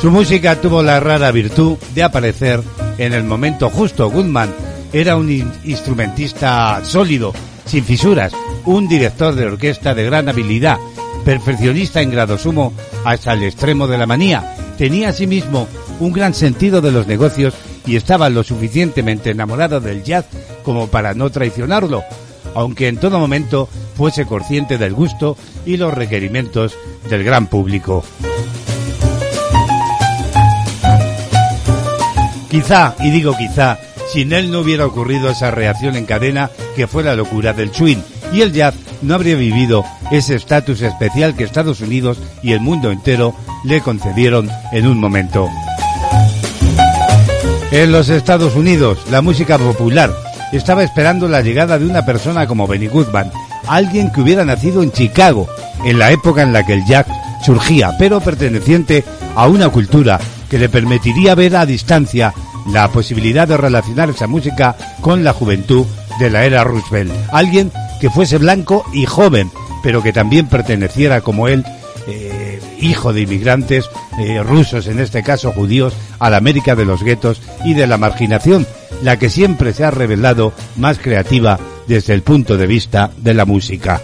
[0.00, 2.62] Su música tuvo la rara virtud de aparecer
[2.98, 4.10] en el momento justo.
[4.10, 4.54] Goodman
[4.92, 5.30] era un
[5.64, 7.32] instrumentista sólido,
[7.64, 8.32] sin fisuras,
[8.64, 10.78] un director de orquesta de gran habilidad,
[11.24, 12.72] perfeccionista en grado sumo
[13.04, 14.54] hasta el extremo de la manía.
[14.78, 15.68] Tenía asimismo
[16.00, 17.54] un gran sentido de los negocios
[17.86, 20.26] y estaba lo suficientemente enamorado del jazz
[20.62, 22.02] como para no traicionarlo,
[22.54, 25.36] aunque en todo momento fuese consciente del gusto
[25.66, 26.76] y los requerimientos
[27.08, 28.04] del gran público.
[32.54, 33.80] Quizá, y digo quizá,
[34.12, 37.96] sin él no hubiera ocurrido esa reacción en cadena que fue la locura del swing,
[38.32, 42.92] y el jazz no habría vivido ese estatus especial que Estados Unidos y el mundo
[42.92, 43.34] entero
[43.64, 45.48] le concedieron en un momento.
[47.72, 50.12] En los Estados Unidos, la música popular
[50.52, 53.32] estaba esperando la llegada de una persona como Benny Goodman,
[53.66, 55.48] alguien que hubiera nacido en Chicago,
[55.84, 57.06] en la época en la que el jazz
[57.44, 62.34] surgía, pero perteneciente a una cultura que le permitiría ver a distancia
[62.70, 65.86] la posibilidad de relacionar esa música con la juventud
[66.18, 67.12] de la era Roosevelt.
[67.32, 69.50] Alguien que fuese blanco y joven,
[69.82, 71.64] pero que también perteneciera como él,
[72.06, 73.88] eh, hijo de inmigrantes
[74.18, 77.98] eh, rusos, en este caso judíos, a la América de los guetos y de la
[77.98, 78.66] marginación,
[79.02, 83.44] la que siempre se ha revelado más creativa desde el punto de vista de la
[83.44, 84.00] música.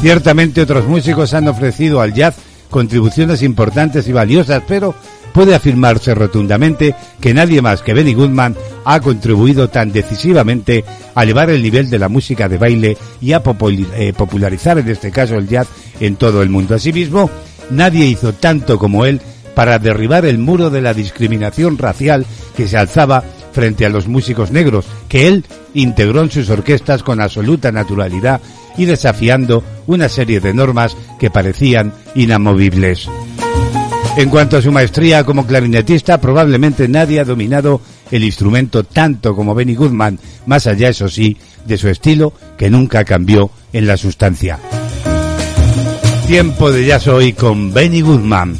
[0.00, 2.36] Ciertamente otros músicos han ofrecido al jazz
[2.70, 4.94] contribuciones importantes y valiosas, pero
[5.32, 11.50] puede afirmarse rotundamente que nadie más que Benny Goodman ha contribuido tan decisivamente a elevar
[11.50, 15.48] el nivel de la música de baile y a eh, popularizar en este caso el
[15.48, 15.68] jazz
[16.00, 16.74] en todo el mundo.
[16.74, 17.30] Asimismo,
[17.70, 19.20] nadie hizo tanto como él
[19.54, 22.24] para derribar el muro de la discriminación racial
[22.56, 25.44] que se alzaba frente a los músicos negros, que él
[25.74, 28.40] integró en sus orquestas con absoluta naturalidad
[28.76, 33.08] y desafiando una serie de normas que parecían inamovibles.
[34.16, 37.80] En cuanto a su maestría como clarinetista, probablemente nadie ha dominado
[38.10, 43.04] el instrumento tanto como Benny Goodman, más allá, eso sí, de su estilo que nunca
[43.04, 44.58] cambió en la sustancia.
[46.26, 48.56] Tiempo de jazz hoy con Benny Goodman.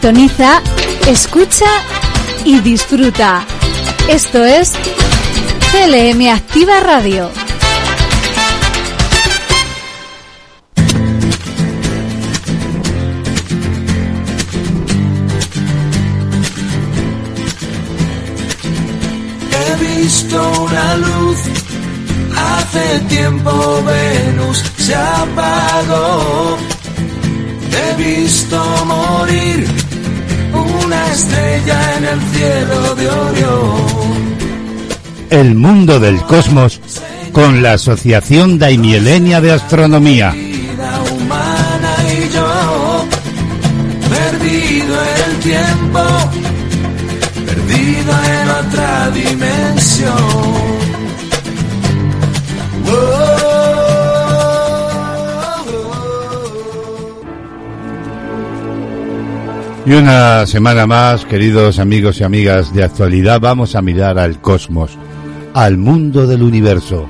[0.00, 0.62] Sintoniza,
[1.08, 1.66] escucha
[2.46, 3.44] y disfruta.
[4.08, 4.72] Esto es
[5.70, 7.30] CLM Activa Radio.
[19.52, 21.38] He visto una luz,
[22.34, 26.56] hace tiempo Venus se apagó.
[27.70, 29.69] He visto morir
[31.30, 34.30] estrella en el cielo de Orión.
[35.30, 36.80] El mundo del cosmos
[37.32, 40.32] con la Asociación Daimielenia de Astronomía.
[40.32, 43.04] Vida humana y yo,
[44.10, 46.00] perdido en el tiempo,
[47.46, 50.49] perdido en otra dimensión.
[59.90, 64.96] Y una semana más, queridos amigos y amigas de actualidad, vamos a mirar al cosmos,
[65.52, 67.08] al mundo del universo.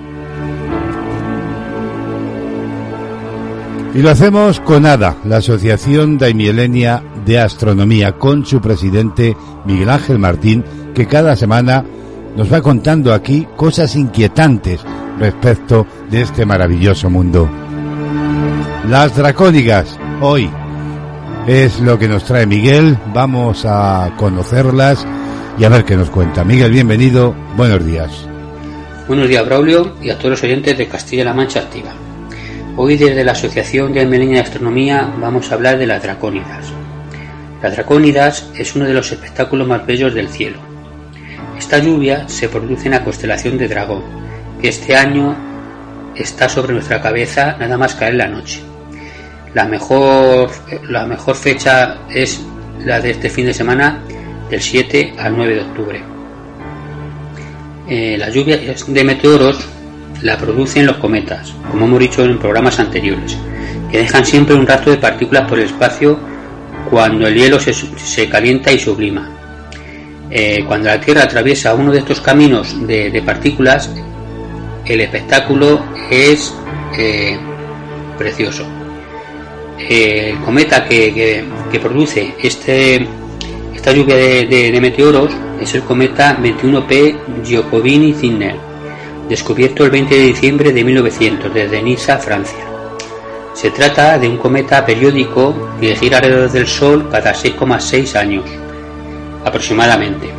[3.95, 10.19] Y lo hacemos con ADA, la Asociación Daimielenia de Astronomía, con su presidente Miguel Ángel
[10.19, 10.65] Martín,
[10.95, 11.85] que cada semana
[12.35, 14.81] nos va contando aquí cosas inquietantes
[15.19, 17.47] respecto de este maravilloso mundo.
[18.89, 20.51] Las dracónigas, hoy,
[21.47, 22.99] es lo que nos trae Miguel.
[23.13, 25.07] Vamos a conocerlas
[25.59, 26.45] y a ver qué nos cuenta.
[26.45, 27.35] Miguel, bienvenido.
[27.57, 28.11] Buenos días.
[29.09, 31.91] Buenos días, Braulio, y a todos los oyentes de Castilla-La Mancha Activa.
[32.77, 36.73] Hoy, desde la Asociación de Almeleña de Astronomía, vamos a hablar de las dracónidas.
[37.63, 40.59] Las dracónidas es uno de los espectáculos más bellos del cielo.
[41.59, 44.03] Esta lluvia se produce en la constelación de Dragón,
[44.61, 45.37] que este año
[46.15, 48.70] está sobre nuestra cabeza nada más caer la noche.
[49.55, 50.51] La mejor,
[50.89, 52.41] la mejor fecha es
[52.85, 54.01] la de este fin de semana,
[54.49, 56.03] del 7 al 9 de octubre.
[57.89, 59.67] Eh, la lluvia de meteoros
[60.23, 63.37] la producen los cometas, como hemos dicho en programas anteriores,
[63.91, 66.19] que dejan siempre un rastro de partículas por el espacio
[66.89, 69.29] cuando el hielo se, se calienta y sublima.
[70.31, 73.91] Eh, cuando la Tierra atraviesa uno de estos caminos de, de partículas,
[74.85, 76.55] el espectáculo es
[76.97, 77.39] eh,
[78.17, 78.65] precioso.
[79.89, 81.45] Eh, cometa que,
[81.81, 83.07] produce este,
[83.75, 88.57] esta lluvia de, meteoros es el cometa 21P Giacobini-Zinner,
[89.29, 92.65] descubierto el 20 de diciembre de 1900 desde Niza, Francia.
[93.55, 98.45] Se trata de un cometa periódico que gira alrededor del Sol cada 6,6 años
[99.45, 100.31] aproximadamente.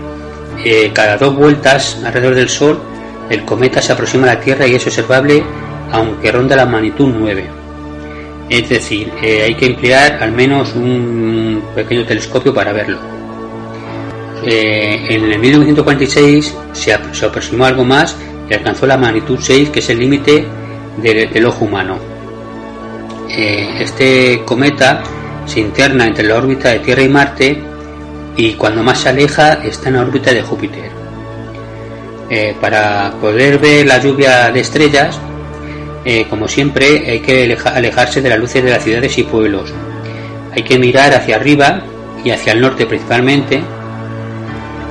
[0.64, 2.80] Eh, cada dos vueltas alrededor del Sol,
[3.30, 5.44] el cometa se aproxima a la Tierra y es observable
[5.92, 7.61] aunque ronda la magnitud 9.
[8.52, 13.00] Es decir, eh, hay que emplear al menos un pequeño telescopio para verlo.
[14.46, 18.18] Eh, en el 1946 se, aproximó algo más
[18.50, 20.46] y alcanzó la magnitud 6, que es el límite
[20.98, 21.98] del, ojo humano.
[23.30, 25.02] Eh, este cometa
[25.46, 27.64] se interna entre la órbita de Tierra y Marte
[28.36, 30.92] y cuando más se aleja está en la órbita de Júpiter.
[32.60, 35.20] Para poder ver la lluvia de estrellas,
[36.04, 39.72] eh, como siempre, hay que alejarse de las luces de las ciudades y pueblos.
[40.54, 41.84] Hay que mirar hacia arriba
[42.24, 43.62] y hacia el norte principalmente,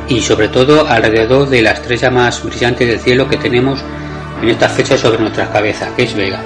[0.09, 3.83] y sobre todo alrededor de la estrella más brillante del cielo que tenemos
[4.43, 6.41] en estas fechas sobre nuestras cabezas, que es Vega.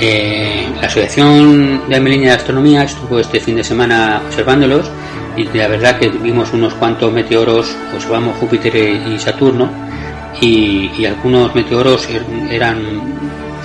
[0.00, 4.90] Eh, la Asociación de Almeleña de Astronomía estuvo este fin de semana observándolos
[5.36, 9.70] y la verdad que vimos unos cuantos meteoros, observamos Júpiter y Saturno
[10.44, 12.82] y, algunos meteoros er, eran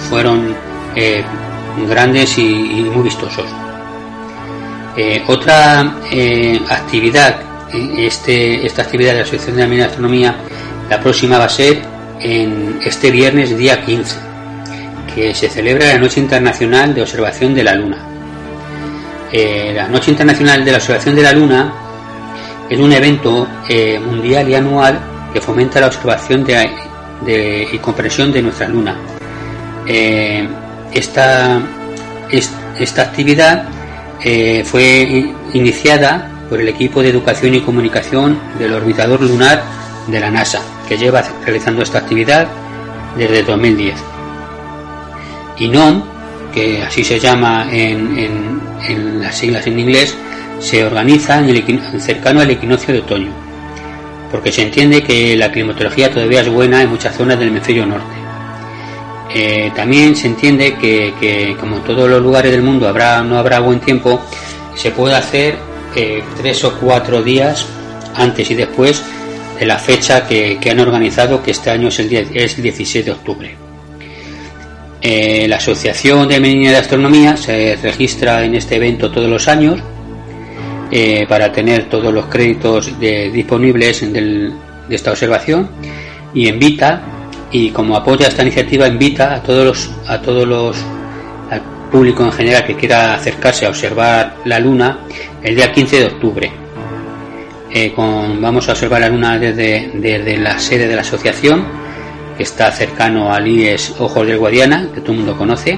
[0.10, 0.56] fueron
[0.96, 1.24] eh,
[1.88, 2.44] grandes y,
[2.94, 3.46] muy vistosos.
[4.96, 7.42] Eh, otra eh, actividad,
[7.98, 10.36] este, esta actividad de la Asociación de Almeleña de Astronomía,
[10.90, 11.82] la próxima va a ser
[12.20, 14.18] en este viernes día 15
[15.14, 18.06] que se celebra la Noche Internacional de Observación de la Luna.
[19.32, 21.74] La Noche Internacional de la Observación de la Luna
[22.70, 23.48] es un evento
[24.06, 25.00] mundial y anual
[25.34, 28.98] que fomenta la observación de, y comprensión de nuestra Luna.
[29.88, 30.48] Eh,
[30.94, 31.62] esta,
[32.32, 33.68] es, esta actividad
[34.66, 39.64] fue iniciada por el equipo de educación y comunicación del orbitador lunar
[40.08, 42.48] de la NASA, que lleva realizando esta actividad
[43.16, 43.96] desde 2010.
[45.60, 46.04] INOM,
[46.54, 50.18] que así se llama en, en, en, las siglas en inglés,
[50.60, 53.32] se organiza en el, cercano al equinoccio de otoño,
[54.32, 58.16] porque se entiende que la climatología todavía es buena en muchas zonas del hemisferio norte.
[59.34, 63.60] Eh, también se entiende que, como en todos los lugares del mundo habrá, no habrá
[63.60, 64.22] buen tiempo,
[64.76, 65.58] se puede hacer
[65.96, 67.66] eh, tres o cuatro días
[68.16, 69.04] antes y después
[69.60, 73.12] de la fecha que, han organizado, que este año es el, es el 16 de
[73.12, 73.56] octubre.
[75.02, 79.80] Eh, la Asociación de Medina de Astronomía se registra en este evento todos los años
[80.92, 84.56] eh, para tener todos los créditos disponibles de
[84.90, 85.70] esta observación
[86.34, 87.02] y invita
[87.52, 90.78] y como apoya esta iniciativa invita a todos los a todos los
[91.50, 91.62] al
[91.92, 95.00] público en general que quiera acercarse a observar la luna
[95.42, 96.52] el día 15 de octubre.
[97.72, 101.66] Eh, vamos a observar la luna desde, desde la sede de la asociación
[102.36, 105.78] que está cercano al IES Ojos del Guadiana que todo el mundo conoce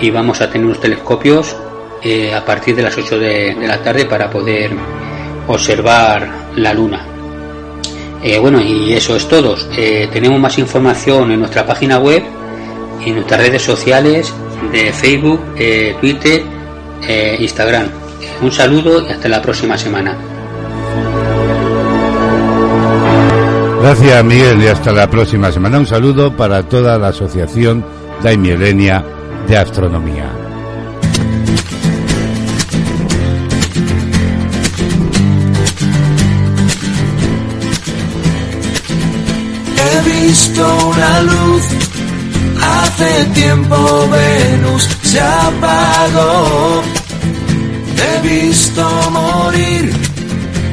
[0.00, 1.56] y vamos a tener unos telescopios
[2.04, 4.70] eh, a partir de las 8 de, la tarde para poder
[5.48, 7.06] observar la luna.
[8.22, 9.56] Eh, bueno, y eso es todo.
[9.76, 12.22] Eh, tenemos más información en nuestra página web
[13.04, 14.32] en nuestras redes sociales
[14.72, 15.40] de Facebook,
[16.00, 16.42] Twitter,
[17.38, 17.88] Instagram.
[18.40, 20.16] Un saludo y hasta la próxima semana.
[23.82, 25.78] Gracias Miguel y hasta la próxima semana.
[25.78, 27.84] Un saludo para toda la Asociación
[28.22, 29.04] Daimilenia
[29.46, 30.43] de Astronomía.
[40.04, 41.62] Visto una luz.
[42.60, 46.82] Hace tiempo Venus se apagó.
[47.96, 49.92] He visto morir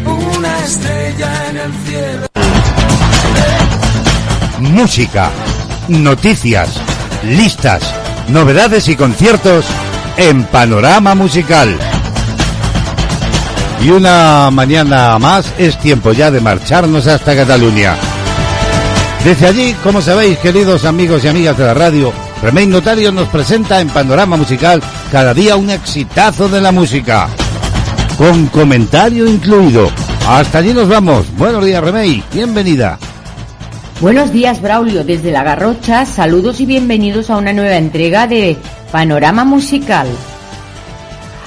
[0.05, 2.27] una estrella en el cielo.
[4.59, 5.29] Música,
[5.87, 6.69] noticias,
[7.23, 7.83] listas,
[8.27, 9.65] novedades y conciertos
[10.17, 11.77] en Panorama Musical.
[13.83, 17.95] Y una mañana más es tiempo ya de marcharnos hasta Cataluña.
[19.23, 22.11] Desde allí, como sabéis, queridos amigos y amigas de la radio,
[22.41, 27.27] Remey Notario nos presenta en Panorama Musical cada día un exitazo de la música,
[28.17, 29.91] con comentario incluido.
[30.27, 31.27] Hasta allí nos vamos.
[31.37, 32.23] Buenos días, Remey.
[32.33, 32.97] Bienvenida.
[33.99, 35.03] Buenos días, Braulio.
[35.03, 38.57] Desde La Garrocha, saludos y bienvenidos a una nueva entrega de
[38.91, 40.07] Panorama Musical.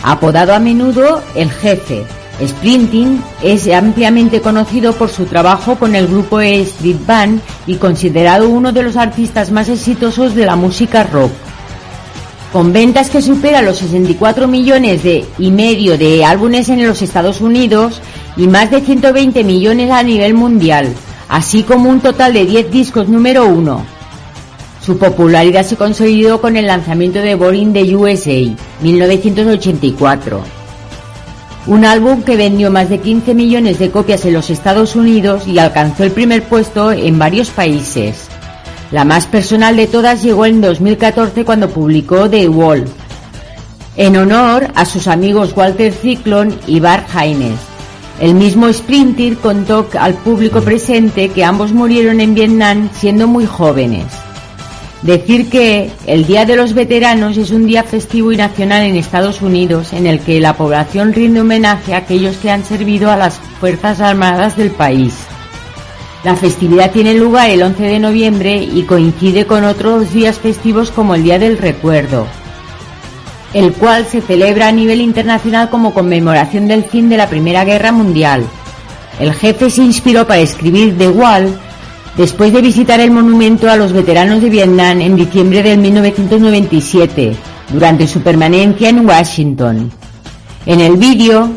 [0.04, 2.06] Apodado a menudo El Jefe,
[2.42, 8.72] Sprinting es ampliamente conocido por su trabajo con el grupo Street Band y considerado uno
[8.72, 11.30] de los artistas más exitosos de la música rock.
[12.52, 17.40] Con ventas que superan los 64 millones de, y medio de álbumes en los Estados
[17.40, 18.00] Unidos
[18.36, 20.92] y más de 120 millones a nivel mundial,
[21.28, 23.84] así como un total de 10 discos número uno.
[24.84, 30.63] Su popularidad se consolidó con el lanzamiento de Boring the USA, 1984
[31.66, 35.58] un álbum que vendió más de 15 millones de copias en los Estados Unidos y
[35.58, 38.28] alcanzó el primer puesto en varios países.
[38.90, 42.84] La más personal de todas llegó en 2014 cuando publicó The Wall,
[43.96, 47.58] en honor a sus amigos Walter Cyclone y Bart Haines.
[48.20, 54.04] El mismo Sprinter contó al público presente que ambos murieron en Vietnam siendo muy jóvenes.
[55.04, 59.42] Decir que el Día de los Veteranos es un día festivo y nacional en Estados
[59.42, 63.38] Unidos en el que la población rinde homenaje a aquellos que han servido a las
[63.60, 65.12] Fuerzas Armadas del país.
[66.24, 71.14] La festividad tiene lugar el 11 de noviembre y coincide con otros días festivos como
[71.14, 72.26] el Día del Recuerdo,
[73.52, 77.92] el cual se celebra a nivel internacional como conmemoración del fin de la Primera Guerra
[77.92, 78.46] Mundial.
[79.20, 81.58] El jefe se inspiró para escribir The Wall
[82.16, 87.36] después de visitar el monumento a los veteranos de Vietnam en diciembre de 1997,
[87.70, 89.90] durante su permanencia en Washington.
[90.66, 91.50] En el vídeo,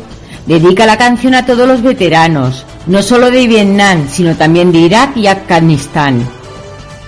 [0.46, 5.16] dedica la canción a todos los veteranos, no solo de Vietnam, sino también de Irak
[5.16, 6.26] y Afganistán.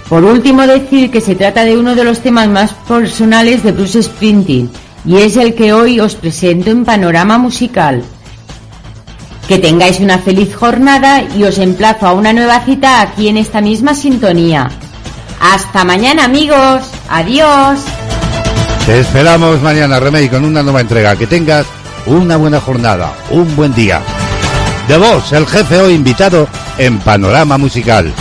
[0.09, 4.03] Por último, decir que se trata de uno de los temas más personales de Bruce
[4.03, 4.71] Springsteen,
[5.05, 8.03] y es el que hoy os presento en Panorama Musical.
[9.51, 13.61] Que tengáis una feliz jornada y os emplazo a una nueva cita aquí en esta
[13.61, 14.71] misma sintonía.
[15.41, 16.85] Hasta mañana amigos.
[17.09, 17.81] Adiós.
[18.87, 21.17] Te esperamos mañana, Remey, con una nueva entrega.
[21.17, 21.67] Que tengas
[22.07, 24.01] una buena jornada, un buen día.
[24.87, 26.47] De vos, el jefe hoy invitado
[26.79, 28.15] en Panorama Musical.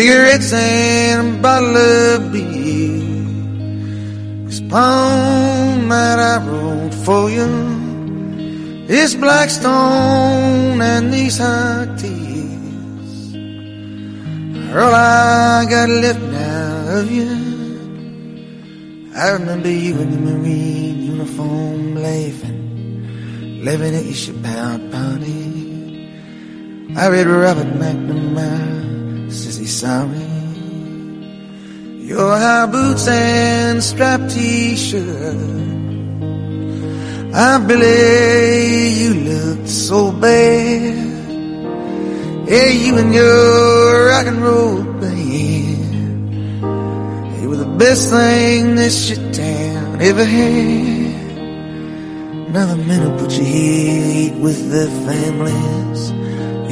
[0.00, 3.04] Cigarettes and a bottle of beer.
[4.46, 8.86] This poem that I wrote for you.
[8.86, 13.34] This Blackstone and these hot tears
[14.72, 17.28] are all I got left now of you.
[19.14, 25.42] I remember you in the marine uniform laughing living at your pound party.
[26.96, 27.00] Eh?
[27.02, 28.89] I read Robert McNamara,
[29.30, 30.26] he's sorry.
[32.10, 35.36] Your high boots and striped t-shirt.
[37.32, 40.96] Ah, Billy, you look so bad.
[42.48, 45.94] Yeah, you and your rock and roll band.
[47.40, 51.20] You were the best thing this shit town ever had.
[52.48, 56.10] Another who put you here eat with their families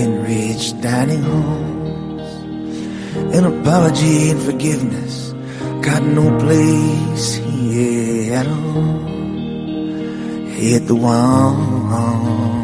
[0.02, 1.77] in rich dining halls.
[3.16, 5.32] An apology and forgiveness
[5.82, 9.06] got no place here at all.
[10.48, 12.57] Hit the wall.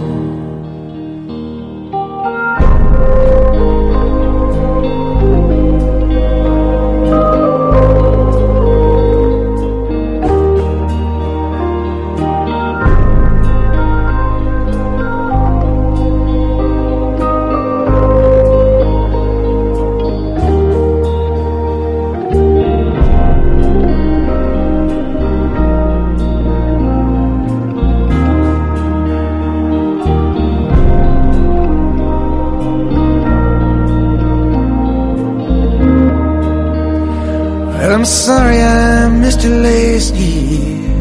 [38.04, 40.92] I'm sorry I missed you last year.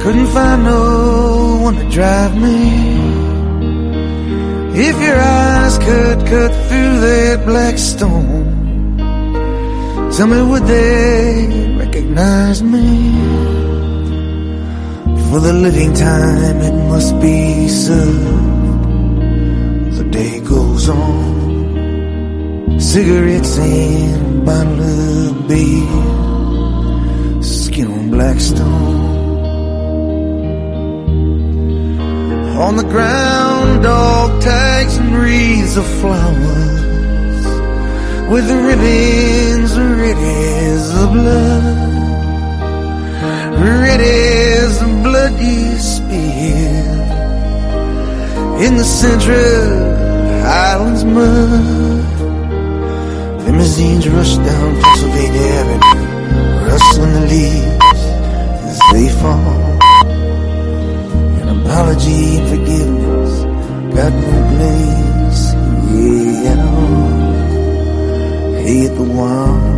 [0.00, 2.58] Couldn't find no one to drive me.
[4.88, 8.96] If your eyes could cut through that black stone,
[10.10, 12.88] tell me would they recognize me?
[15.30, 18.26] For the living time it must be served.
[19.98, 22.80] The day goes on.
[22.80, 29.16] Cigarettes and Bottle of beer, Skin on black stone.
[32.66, 37.44] On the ground, dog tags and wreaths of flowers
[38.30, 39.72] with ribbons,
[40.04, 41.64] ribbons of blood,
[43.66, 46.96] red as the blood you spill
[48.64, 49.44] in the center
[50.30, 51.95] of Highlands mud.
[53.76, 58.02] Limousines rush down Pennsylvania Avenue, rustling the leaves
[58.64, 59.76] as they fall.
[61.42, 63.32] An apology and forgiveness
[63.94, 65.42] got no place,
[65.92, 67.16] yeah, at all.
[68.64, 69.75] Hit the wall.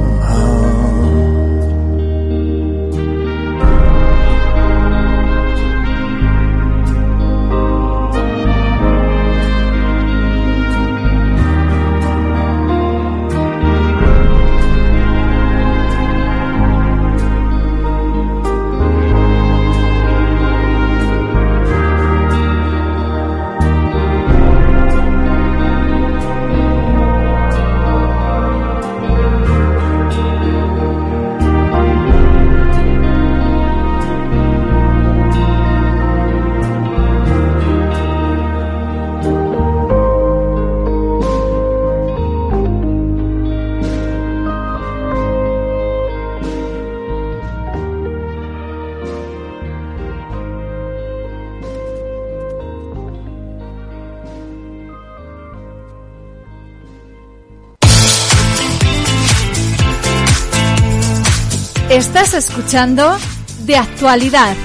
[62.21, 63.17] Estás escuchando
[63.61, 64.57] De Actualidad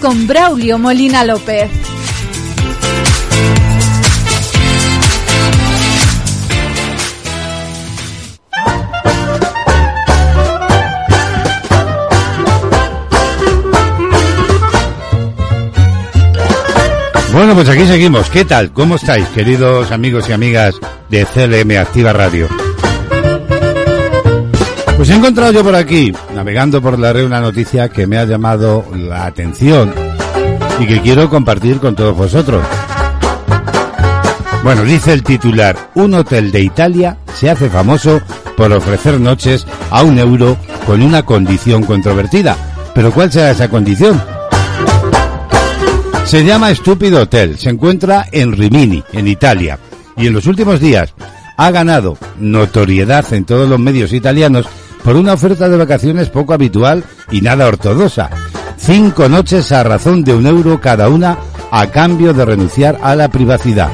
[0.00, 1.68] con Braulio Molina López.
[17.32, 18.30] Bueno, pues aquí seguimos.
[18.30, 18.72] ¿Qué tal?
[18.72, 20.76] ¿Cómo estáis, queridos amigos y amigas
[21.08, 22.69] de CLM Activa Radio?
[25.00, 28.26] Pues he encontrado yo por aquí, navegando por la red, una noticia que me ha
[28.26, 29.94] llamado la atención
[30.78, 32.62] y que quiero compartir con todos vosotros.
[34.62, 38.20] Bueno, dice el titular, un hotel de Italia se hace famoso
[38.58, 42.58] por ofrecer noches a un euro con una condición controvertida.
[42.94, 44.22] ¿Pero cuál será esa condición?
[46.26, 49.78] Se llama Estúpido Hotel, se encuentra en Rimini, en Italia,
[50.18, 51.14] y en los últimos días
[51.56, 54.66] ha ganado notoriedad en todos los medios italianos
[55.04, 58.30] por una oferta de vacaciones poco habitual y nada ortodoxa.
[58.76, 61.38] Cinco noches a razón de un euro cada una
[61.70, 63.90] a cambio de renunciar a la privacidad.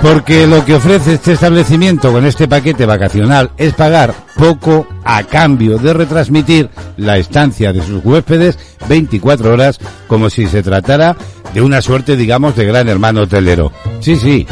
[0.00, 5.78] Porque lo que ofrece este establecimiento con este paquete vacacional es pagar poco a cambio
[5.78, 9.78] de retransmitir la estancia de sus huéspedes 24 horas
[10.08, 11.16] como si se tratara
[11.54, 13.70] de una suerte, digamos, de gran hermano hotelero.
[14.00, 14.46] Sí, sí.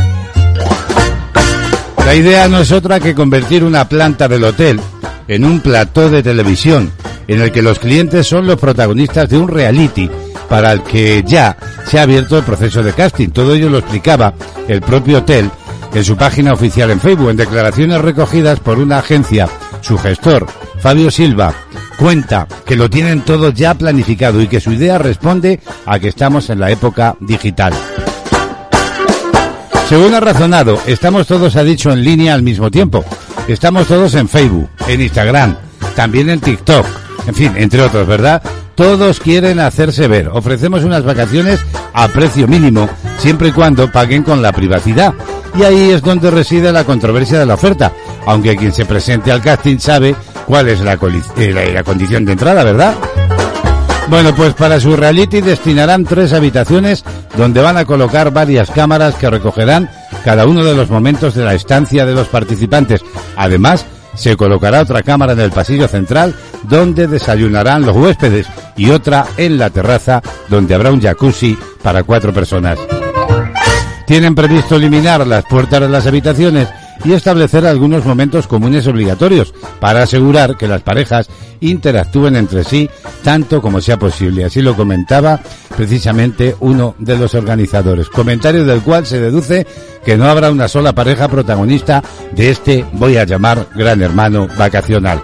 [2.10, 4.80] La idea no es otra que convertir una planta del hotel
[5.28, 6.90] en un plató de televisión
[7.28, 10.10] en el que los clientes son los protagonistas de un reality
[10.48, 11.56] para el que ya
[11.86, 13.28] se ha abierto el proceso de casting.
[13.28, 14.34] Todo ello lo explicaba
[14.66, 15.52] el propio hotel
[15.94, 19.48] en su página oficial en Facebook, en declaraciones recogidas por una agencia.
[19.80, 20.48] Su gestor,
[20.80, 21.54] Fabio Silva,
[21.96, 26.50] cuenta que lo tienen todo ya planificado y que su idea responde a que estamos
[26.50, 27.72] en la época digital.
[29.90, 33.04] Según ha razonado, estamos todos, ha dicho, en línea al mismo tiempo.
[33.48, 35.56] Estamos todos en Facebook, en Instagram,
[35.96, 36.86] también en TikTok,
[37.26, 38.40] en fin, entre otros, ¿verdad?
[38.76, 40.28] Todos quieren hacerse ver.
[40.28, 41.58] Ofrecemos unas vacaciones
[41.92, 42.88] a precio mínimo,
[43.18, 45.12] siempre y cuando paguen con la privacidad.
[45.58, 47.90] Y ahí es donde reside la controversia de la oferta,
[48.26, 50.14] aunque quien se presente al casting sabe
[50.46, 51.00] cuál es la,
[51.36, 52.94] eh, la, condición de entrada, ¿verdad?
[54.10, 57.04] Bueno, pues para su reality destinarán tres habitaciones
[57.36, 59.88] donde van a colocar varias cámaras que recogerán
[60.24, 63.02] cada uno de los momentos de la estancia de los participantes.
[63.36, 63.86] Además,
[64.16, 66.34] se colocará otra cámara en el pasillo central
[66.64, 72.32] donde desayunarán los huéspedes y otra en la terraza donde habrá un jacuzzi para cuatro
[72.32, 72.80] personas.
[74.08, 76.68] Tienen previsto eliminar las puertas de las habitaciones
[77.04, 81.28] y establecer algunos momentos comunes obligatorios para asegurar que las parejas
[81.60, 82.88] interactúen entre sí
[83.22, 84.44] tanto como sea posible.
[84.44, 85.40] Así lo comentaba
[85.76, 88.08] precisamente uno de los organizadores.
[88.08, 89.66] Comentario del cual se deduce
[90.04, 95.22] que no habrá una sola pareja protagonista de este, voy a llamar, gran hermano vacacional.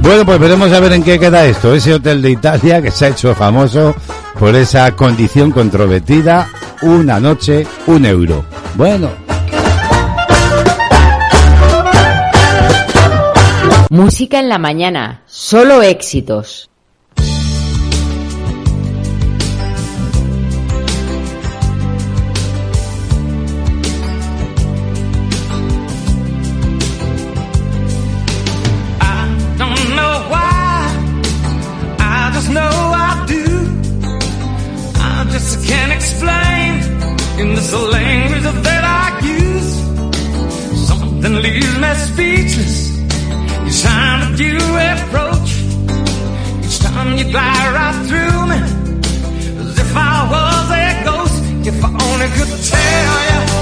[0.00, 1.74] Bueno, pues veremos a ver en qué queda esto.
[1.74, 3.94] Ese hotel de Italia que se ha hecho famoso
[4.38, 6.48] por esa condición controvertida,
[6.82, 8.44] una noche, un euro.
[8.74, 9.08] Bueno,
[13.94, 16.68] Música en la mañana, solo éxitos.
[47.18, 48.58] You glide right through me,
[49.60, 51.36] as if I was a ghost.
[51.66, 53.53] If I only could tell you,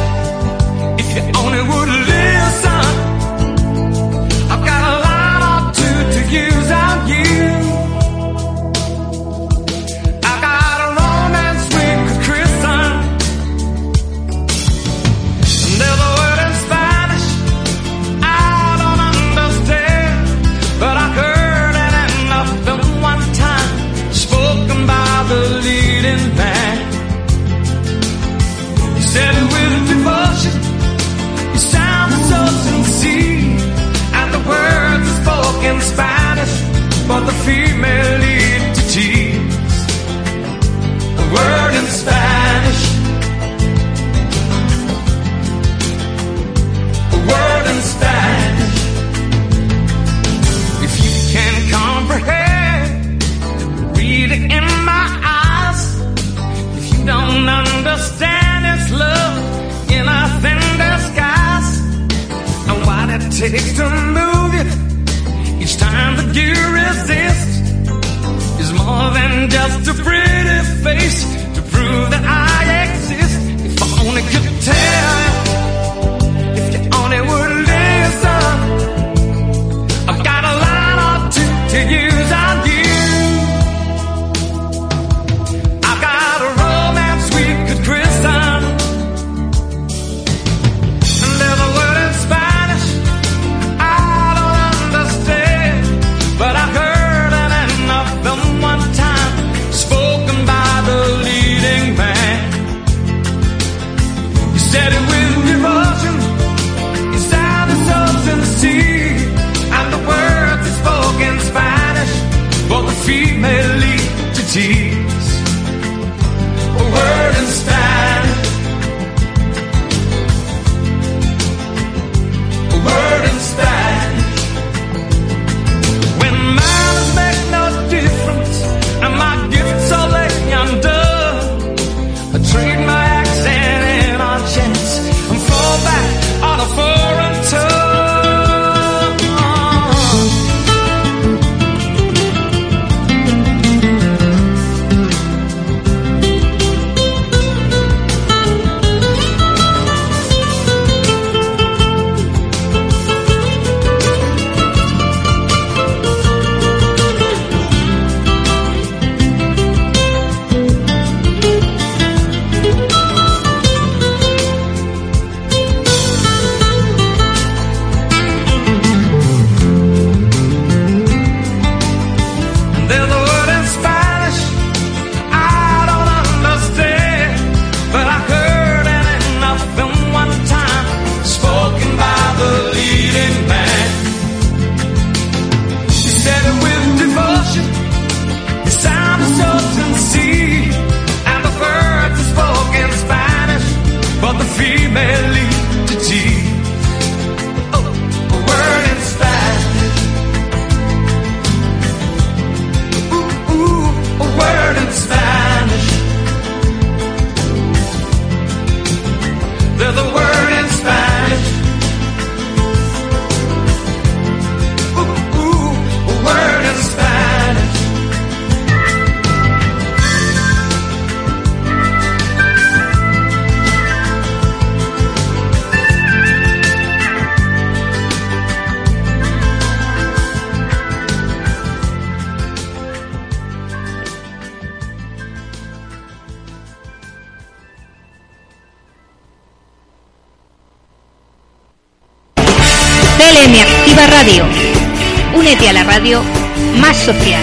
[247.05, 247.43] social.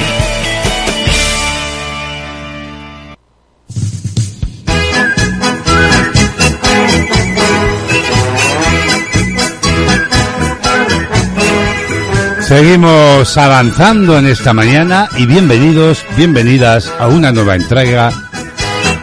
[12.48, 18.12] Seguimos avanzando en esta mañana y bienvenidos, bienvenidas a una nueva entrega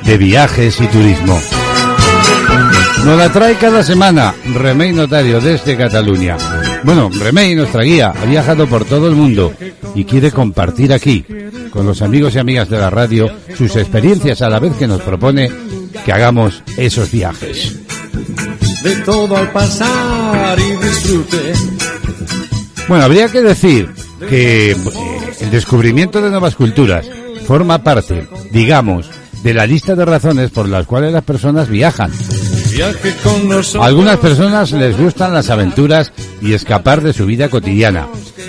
[0.05, 1.41] de viajes y turismo.
[3.05, 6.37] Nos la trae cada semana Remey Notario desde Cataluña.
[6.83, 9.53] Bueno, Remey, nuestra guía, ha viajado por todo el mundo
[9.97, 11.25] y quiere compartir aquí,
[11.71, 15.01] con los amigos y amigas de la radio, sus experiencias a la vez que nos
[15.01, 15.51] propone
[16.05, 17.81] que hagamos esos viajes.
[18.83, 21.55] De todo al pasar y disfrute.
[22.89, 23.89] Bueno, habría que decir
[24.29, 24.77] que eh,
[25.41, 27.09] el descubrimiento de nuevas culturas
[27.47, 29.09] forma parte, digamos,
[29.43, 32.13] de la lista de razones por las cuales las personas viajan.
[33.81, 36.13] A algunas personas les gustan las aventuras
[36.43, 38.09] y escapar de su vida cotidiana.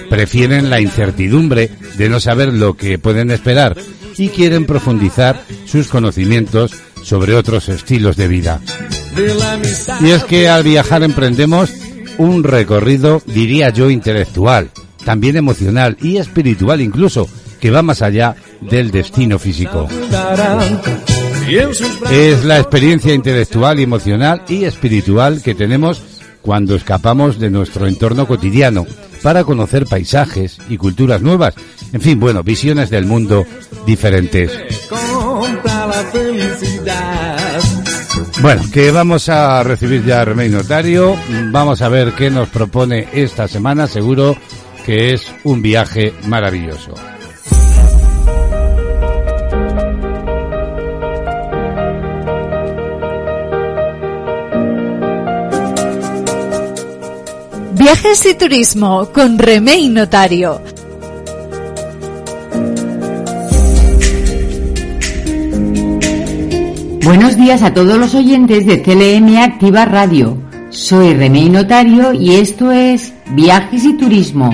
[0.10, 3.76] Prefieren la incertidumbre de no saber lo que pueden esperar
[4.18, 6.72] y quieren profundizar sus conocimientos
[7.04, 8.62] sobre otros estilos de vida.
[10.02, 11.72] Y es que al viajar emprendemos
[12.18, 14.72] un recorrido, diría yo, intelectual,
[15.06, 17.30] también emocional y espiritual incluso,
[17.60, 19.88] que va más allá del destino físico.
[22.12, 26.02] Es la experiencia intelectual, emocional y espiritual que tenemos
[26.42, 28.86] cuando escapamos de nuestro entorno cotidiano
[29.22, 31.56] para conocer paisajes y culturas nuevas.
[31.94, 33.46] En fin, bueno, visiones del mundo
[33.86, 34.52] diferentes.
[38.42, 41.16] Bueno, que vamos a recibir ya a Remey Notario.
[41.52, 43.88] Vamos a ver qué nos propone esta semana.
[43.88, 44.36] Seguro
[44.86, 46.94] que es un viaje maravilloso.
[57.88, 60.60] Viajes y turismo con Remey Notario.
[67.02, 70.38] Buenos días a todos los oyentes de CLM Activa Radio.
[70.70, 74.50] Soy Remey Notario y esto es Viajes y Turismo.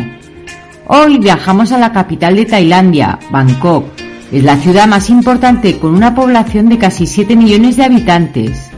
[0.85, 3.85] Hoy viajamos a la capital de Tailandia, Bangkok.
[4.31, 8.69] Es la ciudad más importante con una población de casi 7 millones de habitantes.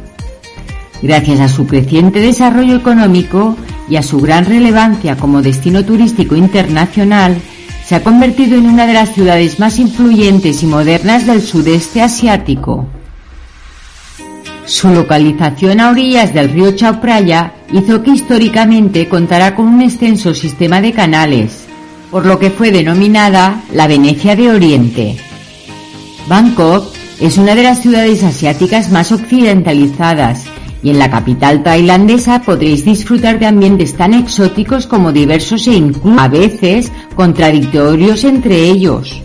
[1.02, 3.58] Gracias a su creciente desarrollo económico
[3.90, 7.38] y a su gran relevancia como destino turístico internacional,
[7.86, 12.88] se ha convertido en una de las ciudades más influyentes y modernas del sudeste asiático.
[14.66, 20.34] Su localización a orillas del río Chao Phraya hizo que históricamente contara con un extenso
[20.34, 21.66] sistema de canales,
[22.10, 25.18] por lo que fue denominada la Venecia de Oriente.
[26.28, 30.46] Bangkok es una de las ciudades asiáticas más occidentalizadas
[30.86, 36.20] y en la capital tailandesa podréis disfrutar de ambientes tan exóticos como diversos e incluso
[36.20, 39.20] a veces contradictorios entre ellos.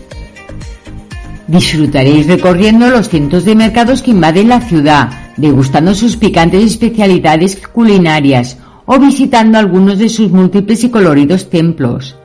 [1.47, 8.57] Disfrutaréis recorriendo los cientos de mercados que invaden la ciudad, degustando sus picantes especialidades culinarias
[8.87, 12.15] o visitando algunos de sus múltiples y coloridos templos.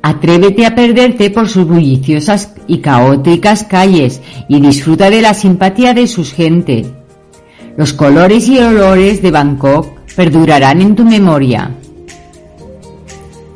[0.00, 6.06] Atrévete a perderte por sus bulliciosas y caóticas calles y disfruta de la simpatía de
[6.06, 6.97] sus gente.
[7.78, 11.70] Los colores y olores de Bangkok perdurarán en tu memoria.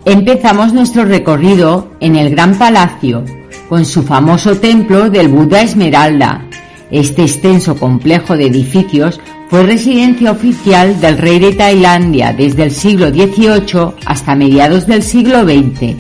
[0.05, 3.25] Empezamos nuestro recorrido en el Gran Palacio,
[3.69, 6.47] con su famoso templo del Buda Esmeralda.
[6.93, 9.21] Este extenso complejo de edificios
[9.51, 15.43] fue residencia oficial del rey de Tailandia desde el siglo XVIII hasta mediados del siglo
[15.43, 15.97] XX.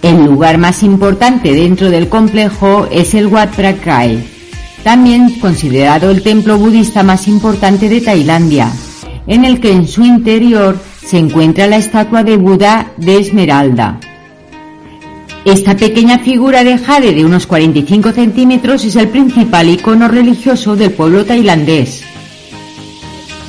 [0.00, 4.33] El lugar más importante dentro del complejo es el Wat Phra Krae,
[4.84, 8.70] también considerado el templo budista más importante de Tailandia,
[9.26, 13.98] en el que en su interior se encuentra la estatua de Buda de Esmeralda.
[15.46, 20.92] Esta pequeña figura de jade de unos 45 centímetros es el principal icono religioso del
[20.92, 22.04] pueblo tailandés.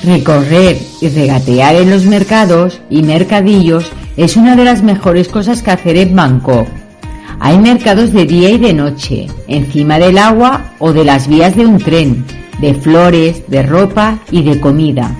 [0.03, 5.71] Recorrer y regatear en los mercados y mercadillos es una de las mejores cosas que
[5.71, 6.84] hacer en Bangkok.
[7.39, 11.65] Hay mercados de día y de noche, encima del agua o de las vías de
[11.65, 12.25] un tren,
[12.59, 15.13] de flores, de ropa y de comida.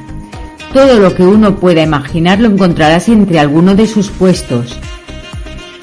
[0.74, 4.78] Todo lo que uno pueda imaginar lo encontrarás entre alguno de sus puestos.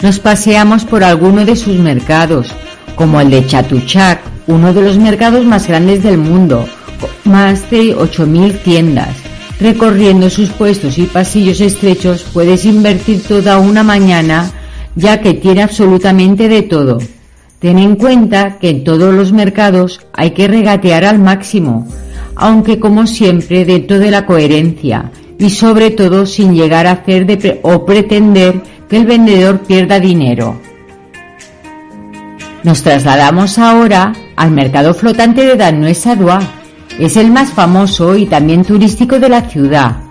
[0.00, 2.48] Nos paseamos por alguno de sus mercados,
[2.96, 6.66] como el de Chatuchak, uno de los mercados más grandes del mundo,
[7.00, 9.14] con más de 8.000 tiendas.
[9.60, 14.50] Recorriendo sus puestos y pasillos estrechos puedes invertir toda una mañana
[14.94, 16.98] ya que tiene absolutamente de todo.
[17.58, 21.86] Ten en cuenta que en todos los mercados hay que regatear al máximo,
[22.34, 27.60] aunque como siempre dentro de la coherencia, y sobre todo sin llegar a hacer de
[27.62, 30.60] o pretender que el vendedor pierda dinero.
[32.64, 36.44] Nos trasladamos ahora al mercado flotante de Danoues-Sadois.
[36.98, 40.01] Es el más famoso y también turístico de la ciudad.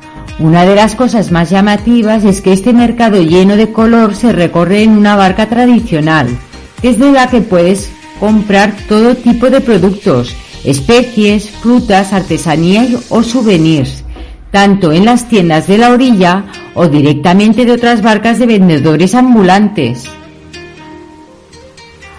[0.42, 4.82] Una de las cosas más llamativas es que este mercado lleno de color se recorre
[4.82, 6.36] en una barca tradicional,
[6.82, 14.04] desde la que puedes comprar todo tipo de productos, especies, frutas, artesanías o souvenirs,
[14.50, 20.06] tanto en las tiendas de la orilla o directamente de otras barcas de vendedores ambulantes.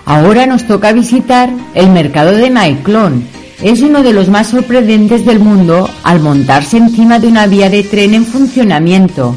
[0.04, 3.24] Ahora nos toca visitar el mercado de Maiclón.
[3.62, 7.84] Es uno de los más sorprendentes del mundo al montarse encima de una vía de
[7.84, 9.36] tren en funcionamiento.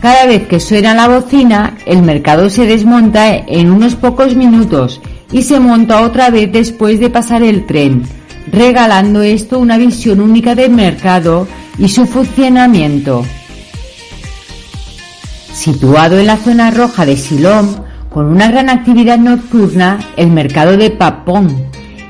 [0.00, 5.00] Cada vez que suena la bocina, el mercado se desmonta en unos pocos minutos
[5.32, 8.04] y se monta otra vez después de pasar el tren,
[8.52, 11.48] regalando esto una visión única del mercado
[11.78, 13.24] y su funcionamiento.
[15.52, 17.66] Situado en la zona roja de Silom,
[18.08, 21.66] con una gran actividad nocturna, el mercado de Papón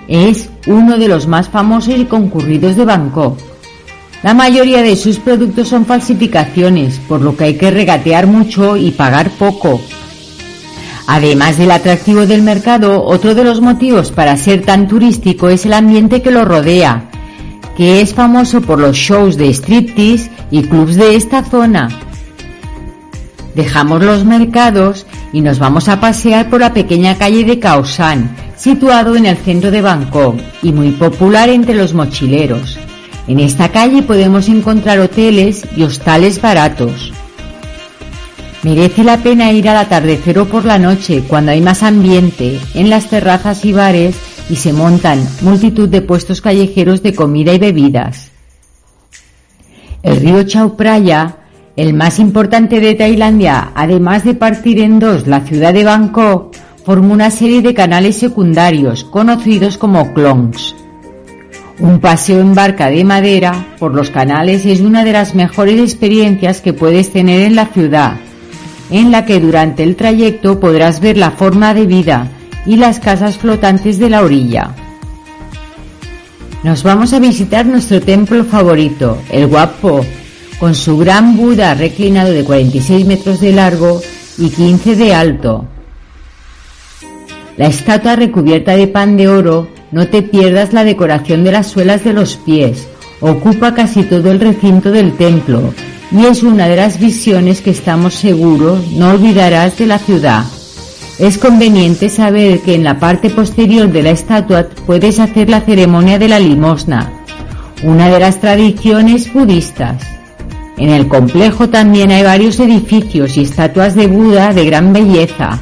[0.09, 3.39] es uno de los más famosos y concurridos de Bangkok.
[4.23, 8.90] La mayoría de sus productos son falsificaciones, por lo que hay que regatear mucho y
[8.90, 9.81] pagar poco.
[11.07, 15.73] Además del atractivo del mercado, otro de los motivos para ser tan turístico es el
[15.73, 17.09] ambiente que lo rodea,
[17.77, 21.89] que es famoso por los shows de striptease y clubs de esta zona.
[23.55, 28.28] Dejamos los mercados y nos vamos a pasear por la pequeña calle de San,
[28.59, 32.79] situado en el centro de Bangkok y muy popular entre los mochileros.
[33.27, 37.13] En esta calle podemos encontrar hoteles y hostales baratos.
[38.63, 42.91] Merece la pena ir al atardecer o por la noche cuando hay más ambiente en
[42.91, 44.17] las terrazas y bares
[44.51, 48.31] y se montan multitud de puestos callejeros de comida y bebidas.
[50.03, 51.37] El río Chao Phraya
[51.79, 56.57] el más importante de Tailandia, además de partir en dos la ciudad de Bangkok,
[56.89, 60.74] forma una serie de canales secundarios conocidos como clongs.
[61.81, 66.62] Un paseo en barca de madera por los canales es una de las mejores experiencias
[66.62, 68.15] que puedes tener en la ciudad,
[68.90, 72.31] en la que durante el trayecto podrás ver la forma de vida
[72.65, 74.74] y las casas flotantes de la orilla.
[76.62, 80.06] Nos vamos a visitar nuestro templo favorito, el Guapo,
[80.59, 84.01] con su gran Buda reclinado de 46 metros de largo
[84.39, 85.66] y 15 de alto.
[87.59, 92.05] La estatua recubierta de pan de oro, no te pierdas la decoración de las suelas
[92.05, 92.89] de los pies,
[93.21, 95.75] ocupa casi todo el recinto del templo
[96.11, 100.45] y es una de las visiones que estamos seguros no olvidarás de la ciudad.
[101.19, 106.19] Es conveniente saber que en la parte posterior de la estatua puedes hacer la ceremonia
[106.19, 107.13] de la limosna,
[107.83, 110.01] una de las tradiciones budistas.
[110.77, 115.59] En el complejo también hay varios edificios y estatuas de Buda de gran belleza.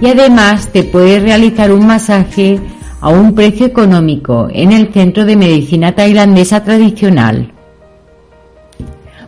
[0.00, 2.60] Y además te puedes realizar un masaje
[3.00, 7.52] a un precio económico en el centro de medicina tailandesa tradicional.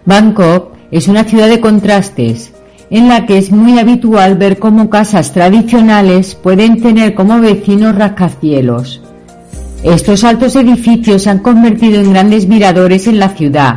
[0.05, 2.53] Bangkok es una ciudad de contrastes,
[2.91, 9.03] en la que es muy habitual ver cómo casas tradicionales pueden tener como vecinos rascacielos.
[9.83, 13.77] Estos altos edificios se han convertido en grandes miradores en la ciudad,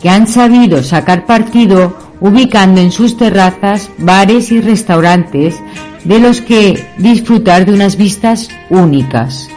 [0.00, 5.56] que han sabido sacar partido ubicando en sus terrazas bares y restaurantes
[6.04, 9.48] de los que disfrutar de unas vistas únicas.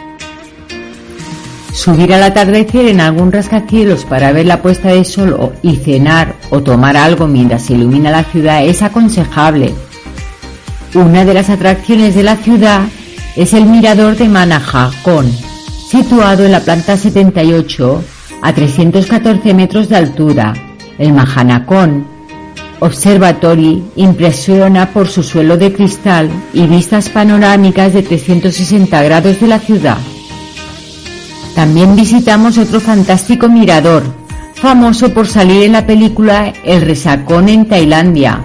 [1.72, 6.62] Subir al atardecer en algún rascacielos para ver la puesta de sol y cenar o
[6.62, 9.74] tomar algo mientras se ilumina la ciudad es aconsejable.
[10.94, 12.82] Una de las atracciones de la ciudad
[13.36, 15.30] es el mirador de Manajacón,
[15.90, 18.02] situado en la planta 78
[18.40, 20.54] a 314 metros de altura.
[20.98, 22.15] El Mahanacón
[22.80, 29.58] Observatory impresiona por su suelo de cristal y vistas panorámicas de 360 grados de la
[29.58, 29.98] ciudad.
[31.54, 34.02] También visitamos otro fantástico mirador,
[34.54, 38.44] famoso por salir en la película El Resacón en Tailandia.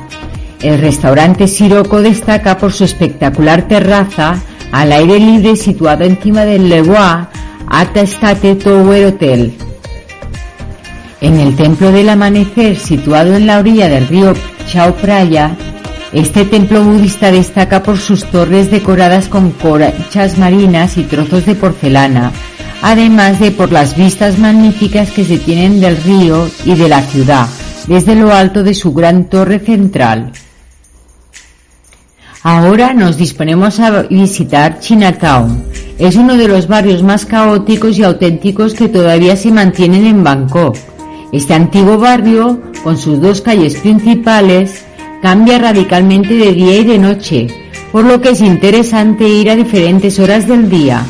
[0.61, 4.41] El restaurante Sirocco destaca por su espectacular terraza
[4.71, 7.29] al aire libre situado encima del Lewa
[7.67, 9.70] Ata State Tower Hotel.
[11.21, 14.33] En el Templo del Amanecer, situado en la orilla del río
[14.65, 15.55] Chao Phraya,
[16.11, 22.31] este templo budista destaca por sus torres decoradas con corachas marinas y trozos de porcelana,
[22.81, 27.47] además de por las vistas magníficas que se tienen del río y de la ciudad,
[27.85, 30.31] desde lo alto de su gran torre central.
[32.41, 35.65] Ahora nos disponemos a visitar Chinatown.
[35.99, 40.77] Es uno de los barrios más caóticos y auténticos que todavía se mantienen en Bangkok
[41.31, 44.83] Este antiguo barrio, con sus dos calles principales,
[45.21, 47.47] cambia radicalmente de día y de noche,
[47.91, 51.05] por lo que es interesante ir a diferentes horas del día.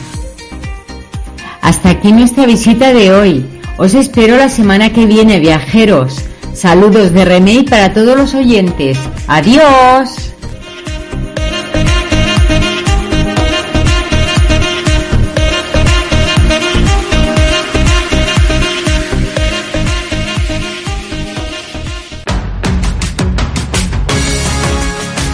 [1.62, 3.46] Hasta aquí nuestra visita de hoy.
[3.78, 6.22] Os espero la semana que viene, viajeros.
[6.54, 9.00] Saludos de Remey para todos los oyentes.
[9.28, 10.34] Adiós.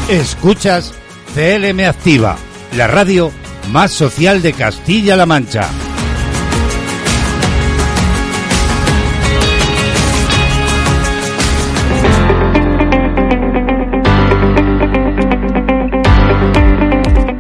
[0.10, 0.94] Escuchas
[1.36, 2.38] CLM Activa,
[2.78, 3.30] la radio
[3.72, 5.70] más social de Castilla-La Mancha.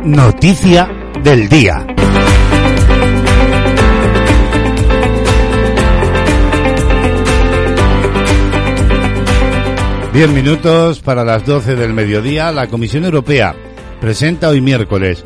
[0.03, 0.89] Noticia
[1.23, 1.85] del día.
[10.17, 12.51] Diez minutos para las doce del mediodía.
[12.51, 13.53] La Comisión Europea
[14.01, 15.23] presenta hoy miércoles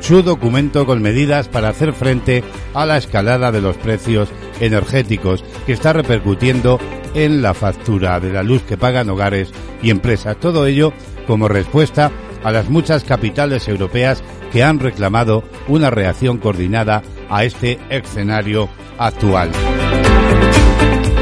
[0.00, 2.44] su documento con medidas para hacer frente
[2.74, 4.28] a la escalada de los precios
[4.60, 6.78] energéticos que está repercutiendo
[7.14, 9.50] en la factura de la luz que pagan hogares
[9.82, 10.36] y empresas.
[10.36, 10.92] Todo ello
[11.26, 12.10] como respuesta
[12.42, 14.22] a las muchas capitales europeas
[14.52, 18.68] que han reclamado una reacción coordinada a este escenario
[18.98, 19.50] actual.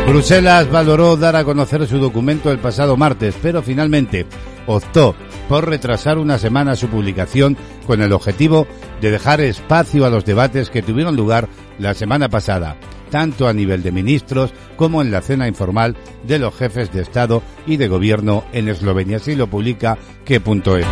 [0.07, 4.27] Bruselas valoró dar a conocer su documento el pasado martes, pero finalmente
[4.67, 5.15] optó
[5.49, 7.57] por retrasar una semana su publicación
[7.87, 8.67] con el objetivo
[9.01, 11.49] de dejar espacio a los debates que tuvieron lugar
[11.79, 12.77] la semana pasada,
[13.11, 17.43] tanto a nivel de ministros como en la cena informal de los jefes de Estado
[17.67, 19.17] y de Gobierno en Eslovenia.
[19.17, 20.87] Así lo publica que.es.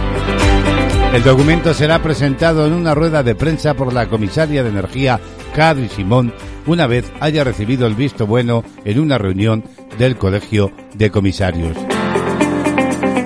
[1.13, 5.21] El documento será presentado en una rueda de prensa por la comisaria de Energía,
[5.55, 6.33] Cadri Simón,
[6.67, 9.65] una vez haya recibido el visto bueno en una reunión
[9.99, 11.77] del Colegio de Comisarios.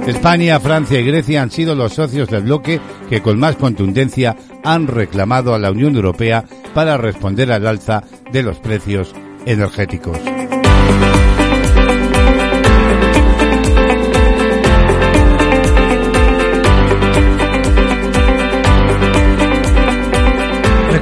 [0.06, 4.86] España, Francia y Grecia han sido los socios del bloque que con más contundencia han
[4.86, 6.44] reclamado a la Unión Europea
[6.74, 9.14] para responder al alza de los precios
[9.46, 10.18] energéticos.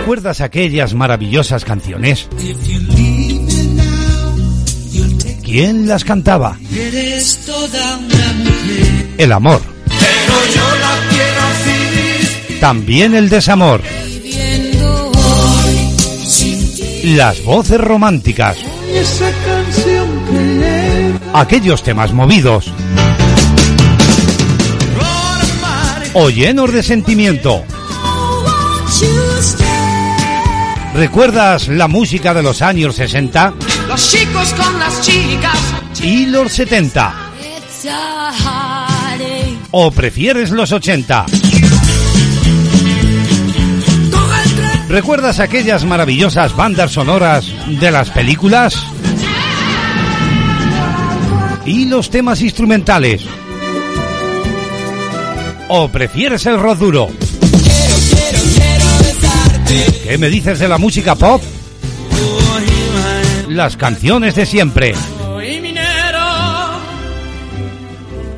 [0.02, 2.26] ¿Recuerdas aquellas maravillosas canciones?
[5.44, 6.58] ¿Quién las cantaba?
[9.16, 9.62] El amor.
[12.60, 13.80] También el desamor.
[17.04, 18.58] Las voces románticas.
[21.32, 22.72] Aquellos temas movidos.
[26.14, 27.64] O llenos de sentimiento.
[30.94, 33.54] ¿Recuerdas la música de los años 60
[33.88, 35.58] Los chicos con las chicas.
[36.02, 37.14] y los 70?
[37.40, 39.56] It's a heartache.
[39.70, 41.26] ¿O prefieres los 80?
[44.88, 47.46] ¿Recuerdas aquellas maravillosas bandas sonoras
[47.80, 48.76] de las películas?
[51.64, 53.24] ¿Y los temas instrumentales?
[55.68, 57.08] ¿O prefieres el rock duro?
[60.04, 61.42] ¿Qué me dices de la música pop?
[63.48, 64.94] Las canciones de siempre.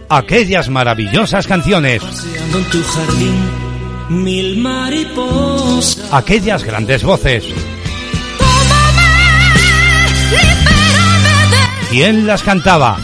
[0.08, 2.02] Aquellas maravillosas canciones.
[6.12, 7.44] Aquellas grandes voces.
[11.90, 12.98] ¿Quién las cantaba?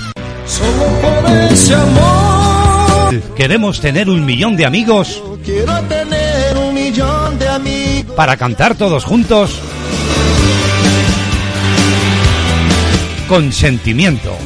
[0.47, 3.35] Solo por ese amor.
[3.37, 6.30] Queremos tener un millón de amigos Quiero tener
[8.17, 9.59] para cantar todos juntos
[13.29, 14.37] con sentimiento,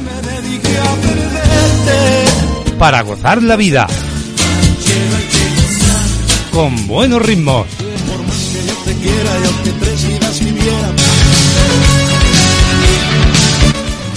[2.77, 3.87] para gozar la vida
[6.51, 7.67] con buenos ritmos.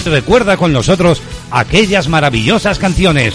[0.05, 1.21] Recuerda con nosotros
[1.51, 3.35] aquellas maravillosas canciones.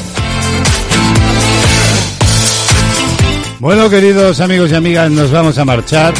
[3.61, 6.15] Bueno, queridos amigos y amigas, nos vamos a marchar.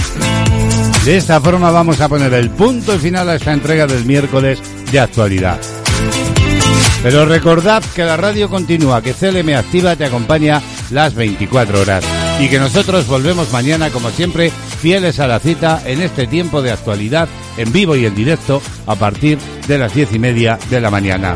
[1.03, 4.61] De esta forma vamos a poner el punto final a esta entrega del miércoles
[4.91, 5.59] de actualidad.
[7.01, 10.61] Pero recordad que la radio continúa, que CLM Activa te acompaña
[10.91, 12.05] las 24 horas
[12.39, 16.71] y que nosotros volvemos mañana, como siempre, fieles a la cita en este tiempo de
[16.71, 17.27] actualidad
[17.57, 21.33] en vivo y en directo a partir de las diez y media de la mañana.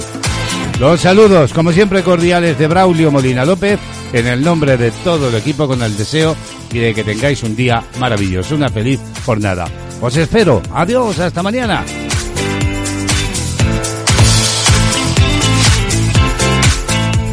[0.80, 3.80] Los saludos, como siempre, cordiales de Braulio Molina López
[4.16, 6.38] en el nombre de todo el equipo con el deseo
[6.72, 9.68] y de que tengáis un día maravilloso, una feliz jornada.
[10.02, 10.62] Os espero.
[10.74, 11.84] Adiós, hasta mañana.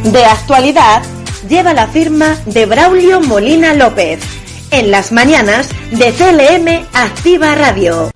[0.02, 1.02] De actualidad
[1.48, 4.20] lleva la firma de Braulio Molina López
[4.72, 8.11] en las mañanas de CLM Activa Radio.